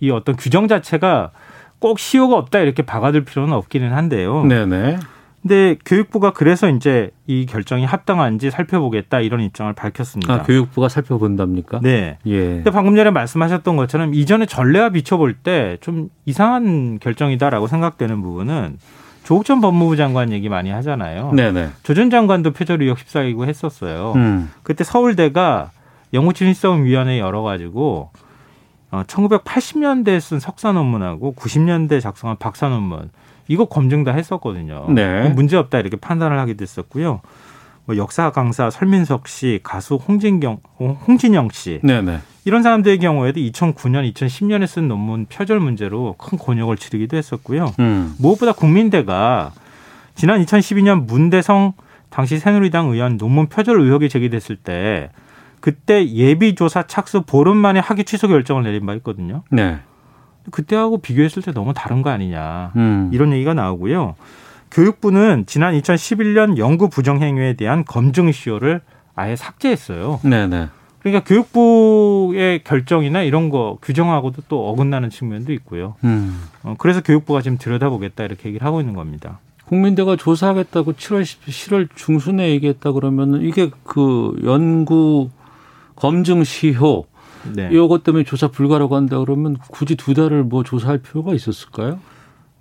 [0.00, 1.30] 이 어떤 규정 자체가
[1.78, 4.44] 꼭 시효가 없다 이렇게 박아둘 필요는 없기는 한데요.
[4.44, 4.98] 네네.
[5.42, 10.32] 근데 교육부가 그래서 이제 이 결정이 합당한지 살펴보겠다 이런 입장을 밝혔습니다.
[10.32, 11.80] 아, 교육부가 살펴본답니까?
[11.82, 12.18] 네.
[12.26, 12.38] 예.
[12.38, 18.78] 근데 방금 전에 말씀하셨던 것처럼 이전에 전례와 비춰볼 때 좀 이상한 결정이다라고 생각되는 부분은
[19.24, 21.32] 조국 전 법무부 장관 얘기 많이 하잖아요.
[21.32, 21.70] 네네.
[21.82, 24.12] 조전 장관도 표절 의혹 휩싸이고 했었어요.
[24.16, 24.50] 음.
[24.62, 25.70] 그때 서울대가
[26.12, 28.10] 연구진실성위원회 열어가지고
[28.92, 33.10] 어, 1980년대에 쓴 석사 논문하고 90년대 작성한 박사 논문
[33.48, 34.86] 이거 검증 다 했었거든요.
[34.90, 35.28] 네.
[35.30, 37.20] 문제 없다 이렇게 판단을 하게 됐었고요.
[37.84, 42.20] 뭐 역사 강사 설민석 씨, 가수 홍진경, 홍진영 씨 네네.
[42.44, 47.74] 이런 사람들의 경우에도 2009년, 2010년에 쓴 논문 표절 문제로 큰 곤욕을 치르기도 했었고요.
[47.78, 48.14] 음.
[48.18, 49.52] 무엇보다 국민대가
[50.14, 51.72] 지난 2012년 문대성
[52.10, 55.10] 당시 새누리당 의원 논문 표절 의혹이 제기됐을 때
[55.60, 59.44] 그때 예비조사 착수 보름 만에 학위 취소 결정을 내린 바 있거든요.
[59.50, 59.78] 네.
[60.50, 63.10] 그때하고 비교했을 때 너무 다른 거 아니냐 음.
[63.12, 64.14] 이런 얘기가 나오고요.
[64.70, 68.80] 교육부는 지난 2011년 연구 부정 행위에 대한 검증 시효를
[69.14, 70.20] 아예 삭제했어요.
[70.24, 70.68] 네네.
[71.00, 75.96] 그러니까 교육부의 결정이나 이런 거 규정하고도 또 어긋나는 측면도 있고요.
[76.04, 76.40] 음.
[76.62, 79.40] 어, 그래서 교육부가 지금 들여다보겠다 이렇게 얘기를 하고 있는 겁니다.
[79.66, 85.30] 국민대가 조사하겠다고 7월 10, 7월 중순에 얘기했다 그러면은 이게 그 연구
[85.96, 87.06] 검증 시효
[87.54, 87.68] 네.
[87.72, 91.98] 이것 때문에 조사 불가라고 한다 그러면 굳이 두 달을 뭐 조사할 필요가 있었을까요?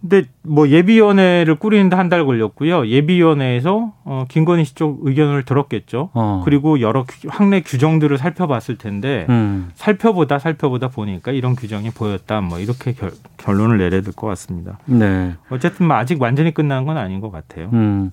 [0.01, 2.87] 근데 뭐 예비위원회를 꾸리는데 한 달 걸렸고요.
[2.87, 6.09] 예비위원회에서 어, 김건희 씨 쪽 의견을 들었겠죠.
[6.15, 6.41] 어.
[6.43, 9.69] 그리고 여러 규- 학내 규정들을 살펴봤을 텐데 음.
[9.75, 12.41] 살펴보다 살펴보다 보니까 이런 규정이 보였다.
[12.41, 14.79] 뭐 이렇게 결, 결론을 내려야 될 것 같습니다.
[14.85, 15.35] 네.
[15.51, 17.69] 어쨌든 뭐 아직 완전히 끝난 건 아닌 것 같아요.
[17.73, 18.09] 음.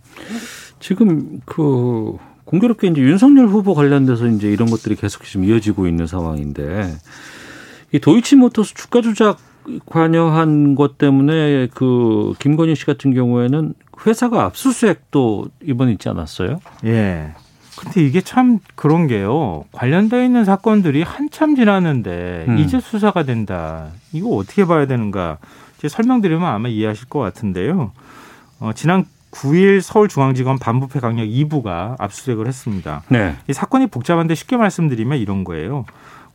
[0.81, 6.94] 지금 그 공교롭게 이제 윤석열 후보 관련돼서 이제 이런 것들이 계속 좀 이어지고 있는 상황인데
[7.92, 9.38] 이 도이치모터스 주가 조작
[9.84, 13.74] 관여한 것 때문에 그 김건희 씨 같은 경우에는
[14.07, 16.61] 회사가 압수수색도 이번 에 있지 않았어요?
[16.86, 17.34] 예.
[17.76, 19.66] 근데 이게 참 그런 게요.
[19.72, 22.59] 관련되어 있는 사건들이 한참 지났는데 음.
[22.59, 23.88] 이제 수사가 된다.
[24.12, 25.36] 이거 어떻게 봐야 되는가?
[25.76, 27.92] 이제 설명드리면 아마 이해하실 것 같은데요.
[28.59, 33.03] 어, 지난 9일 서울중앙지검 반부패 강력 2부가 압수수색을 했습니다.
[33.09, 33.37] 네.
[33.49, 35.85] 이 사건이 복잡한데 쉽게 말씀드리면 이런 거예요.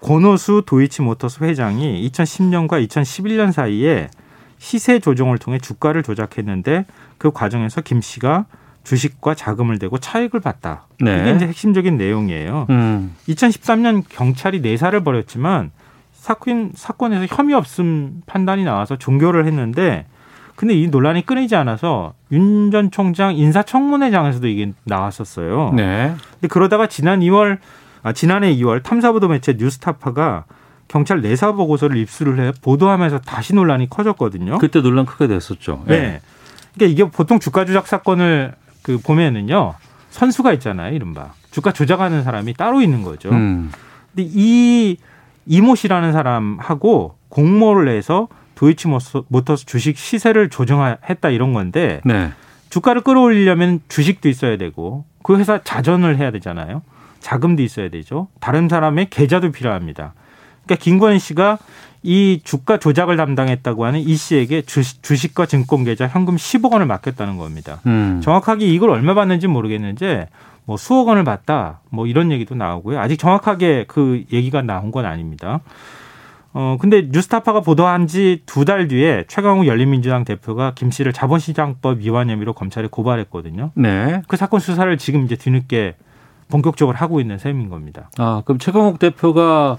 [0.02, 4.10] 권오수 도이치모터스 회장이 2010년과 2011년 사이에
[4.58, 6.86] 시세 조정을 통해 주가를 조작했는데
[7.18, 8.46] 그 과정에서 김 씨가
[8.84, 10.88] 주식과 자금을 대고 차익을 봤다.
[11.00, 11.22] 네.
[11.22, 12.68] 이게 이제 핵심적인 내용이에요.
[12.70, 13.16] 음.
[13.28, 15.72] 2013년 경찰이 내사를 벌였지만
[16.12, 20.06] 사건 사건에서 혐의 없음 판단이 나와서 종결을 했는데
[20.56, 25.74] 근데 이 논란이 끊이지 않아서 윤 전 총장 인사청문회장에서도 이게 나왔었어요.
[25.76, 26.14] 네.
[26.34, 27.58] 근데 그러다가 지난 2월
[28.04, 30.45] 아, 지난해 2월 탐사보도 매체 뉴스타파가
[30.88, 34.58] 경찰 내사 보고서를 입수를 해 보도하면서 다시 논란이 커졌거든요.
[34.58, 35.84] 그때 논란 크게 됐었죠.
[35.88, 36.22] 네.
[36.76, 39.76] 그러니까 이게 보통 주가 조작 사건을 그 보면은요
[40.10, 43.30] 선수가 있잖아요, 이른바 주가 조작하는 사람이 따로 있는 거죠.
[43.30, 43.72] 음.
[44.16, 44.97] 근데 이
[45.45, 52.32] 이모 씨라는 사람하고 공모를 해서 도이치모터스 주식 시세를 조정했다 이런 건데 네.
[52.70, 56.82] 주가를 끌어올리려면 주식도 있어야 되고 그 회사 자전을 해야 되잖아요.
[57.20, 58.28] 자금도 있어야 되죠.
[58.39, 60.14] 다른 사람의 계좌도 필요합니다.
[60.66, 61.58] 그러니까 김건희 씨가
[62.04, 67.38] 이 주가 조작을 담당했다고 하는 이 씨에게 주식, 주식과 증권 계좌 현금 10억 원을 맡겼다는
[67.38, 67.80] 겁니다.
[67.86, 68.20] 음.
[68.22, 70.28] 정확하게 이걸 얼마 받는지 모르겠는데
[70.66, 72.99] 뭐 수억 원을 받다 뭐 이런 얘기도 나오고요.
[72.99, 75.62] 아직 정확하게 그 얘기가 나온 건 아닙니다.
[76.56, 82.30] 어 근데 뉴스타파가 보도한 지 두 달 뒤에 최강욱 열린민주당 대표가 김 씨를 자본시장법 위반
[82.30, 83.72] 혐의로 검찰에 고발했거든요.
[83.76, 84.22] 네.
[84.28, 85.95] 그 사건 수사를 지금 이제 뒤늦게
[86.49, 88.10] 본격적으로 하고 있는 셈인 겁니다.
[88.20, 89.78] 아, 그럼 최강욱 대표가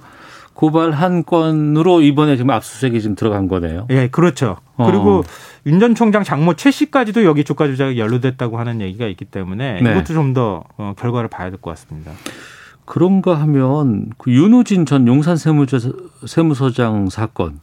[0.55, 3.87] 고발한 건으로 이번에 지금 압수수색이 지금 들어간 거네요.
[3.91, 4.57] 예, 그렇죠.
[4.77, 4.87] 어.
[4.87, 5.23] 그리고
[5.67, 9.91] 윤 전 총장 장모 최 씨까지도 여기 주가 조작에 연루됐다고 하는 얘기가 있기 때문에 네.
[9.93, 12.13] 이것도 좀더 어, 결과를 봐야 될 것 같습니다.
[12.85, 15.79] 그런가 하면 그 윤우진 전 용산 세무조,
[16.27, 17.61] 세무서장 사건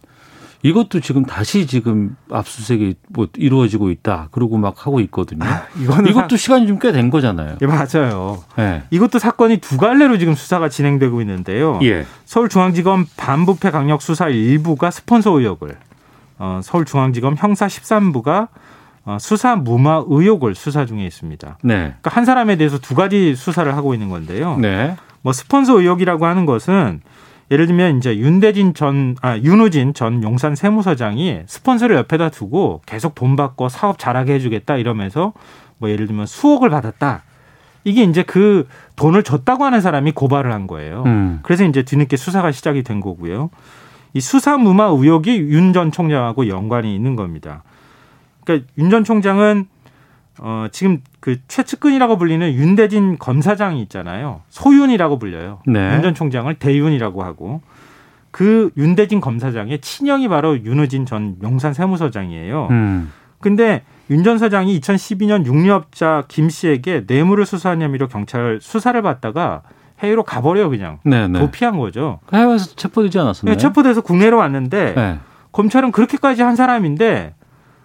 [0.64, 4.28] 이것도 지금 다시 지금 압수수색이 뭐 이루어지고 있다.
[4.30, 5.44] 그러고 막 하고 있거든요.
[5.82, 7.58] 이거는 이것도 시간이 좀 꽤 된 거잖아요.
[7.62, 8.44] 예, 맞아요.
[8.58, 8.84] 네.
[8.92, 11.80] 이것도 사건이 두 갈래로 지금 수사가 진행되고 있는데요.
[11.82, 12.06] 예.
[12.26, 15.78] 서울중앙지검 반부패 강력 수사 일부가 스폰서 의혹을,
[16.38, 18.50] 어, 서울중앙지검 형사 13부가
[19.04, 21.58] 어, 수사 무마 의혹을 수사 중에 있습니다.
[21.64, 21.74] 네.
[21.76, 24.58] 그러니까 한 사람에 대해서 두 가지 수사를 하고 있는 건데요.
[24.58, 24.96] 네.
[25.22, 27.02] 뭐 스폰서 의혹이라고 하는 것은
[27.52, 33.36] 예를 들면 이제 윤대진 전, 아, 윤우진 전 용산 세무서장이 스폰서를 옆에다 두고 계속 돈
[33.36, 35.34] 받고 사업 잘하게 해주겠다 이러면서
[35.78, 37.24] 뭐 예를 들면 수억을 받았다.
[37.84, 41.04] 이게 이제 그 돈을 줬다고 하는 사람이 고발을 한 거예요.
[41.08, 41.40] 음.
[41.42, 43.50] 그래서 이제 뒤늦게 수사가 시작이 된 거고요.
[44.14, 47.64] 이 수사 무마 의혹이 윤 전 총장하고 연관이 있는 겁니다.
[48.46, 49.66] 그러니까 윤 전 총장은
[50.40, 54.42] 어, 지금 그 최측근이라고 불리는 윤대진 검사장이 있잖아요.
[54.50, 55.60] 소윤이라고 불려요.
[55.68, 55.94] 네.
[55.94, 57.62] 윤전 총장을 대윤이라고 하고
[58.32, 62.68] 그 윤대진 검사장의 친형이 바로 윤우진 전 용산 세무서장이에요.
[62.72, 63.12] 음.
[63.40, 69.62] 근데 윤전 서장이 2012년 육류업자 김 씨에게 뇌물을 수사한 혐의로 경찰 수사를 받다가
[70.00, 71.40] 해외로 가버려요 그냥 네네.
[71.40, 72.20] 도피한 거죠.
[72.34, 73.56] 해외에서 체포되지 않았었나요?
[73.56, 75.20] 네, 체포돼서 국내로 왔는데 네.
[75.52, 77.36] 검찰은 그렇게까지 한 사람인데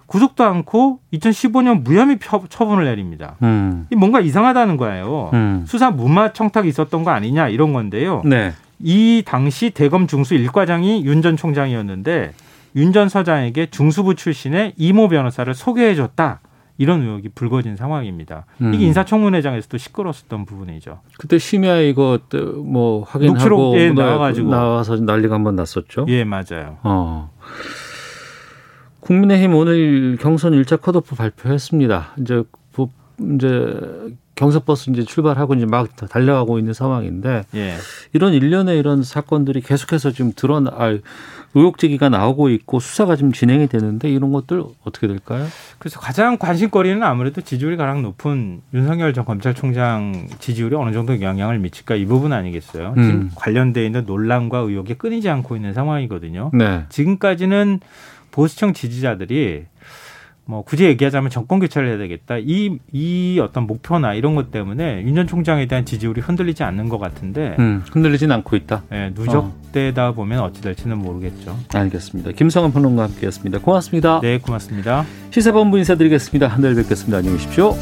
[0.07, 3.37] 구속도 않고 2015년 무혐의 처- 처분을 내립니다.
[3.43, 3.87] 음.
[3.91, 5.31] 이 뭔가 이상하다는 거예요.
[5.35, 5.65] 음.
[5.67, 8.23] 수사 무마 청탁이 있었던 거 아니냐 이런 건데요.
[8.25, 8.53] 네.
[8.79, 12.33] 이 당시 대검 중수 1과장이 윤 전 총장이었는데
[12.77, 16.41] 윤 전 서장에게 중수부 출신의 이모 변호사를 소개해줬다.
[16.79, 18.45] 이런 의혹이 불거진 상황입니다.
[18.61, 18.75] 음.
[18.75, 21.01] 이게 인사청문회장에서도 시끄러웠었던 부분이죠.
[21.17, 24.51] 그때 심야 이거 또뭐 확인하고 녹취록에 나- 나와가지고.
[24.51, 26.05] 나와서 난리가 한번 났었죠.
[26.09, 26.77] 예, 맞아요.
[26.83, 27.31] 어.
[29.11, 32.15] 국민의힘 오늘 경선 일자 컷오프 발표했습니다.
[32.21, 32.43] 이제
[32.73, 32.91] 부-
[33.37, 33.79] 이제
[34.35, 37.75] 경선버스 이제 출발하고 이제 막 달려가고 있는 상황인데 예.
[38.13, 40.99] 이런 일련의 이런 사건들이 계속해서 지금 드러나 아,
[41.55, 45.47] 의혹 제기가 나오고 있고 수사가 지금 진행이 되는데 이런 것들 어떻게 될까요?
[45.79, 51.95] 그래서 가장 관심거리는 아무래도 지지율이 가장 높은 윤석열 전 검찰총장 지지율이 어느 정도 영향을 미칠까
[51.95, 52.93] 이 부분 아니겠어요.
[52.99, 53.03] 음.
[53.03, 56.51] 지금 관련돼 있는 논란과 의혹이 끊이지 않고 있는 상황이거든요.
[56.53, 56.85] 네.
[56.91, 57.81] 지금까지는
[58.37, 59.65] 보수층 지지자들이
[60.49, 62.37] 뭐 굳이 얘기하자면 정권 교체를 해야 되겠다.
[62.39, 66.99] 이, 이 어떤 목표나 이런 것 때문에 윤 전 총장에 대한 지지율이 흔들리지 않는 것
[66.99, 68.83] 같은데 음, 흔들리진 않고 있다.
[68.93, 71.59] 예, 누적되다 보면 어찌 될지는 모르겠죠.
[71.75, 72.33] 알겠습니다.
[72.33, 73.59] 김성은 평론가 함께 했습니다.
[73.59, 74.21] 고맙습니다.
[74.21, 75.05] 네, 고맙습니다.
[75.31, 76.57] 시사본부 인사드리겠습니다.
[76.59, 77.17] 내일 뵙겠습니다.
[77.19, 77.75] 안녕히 계십시오.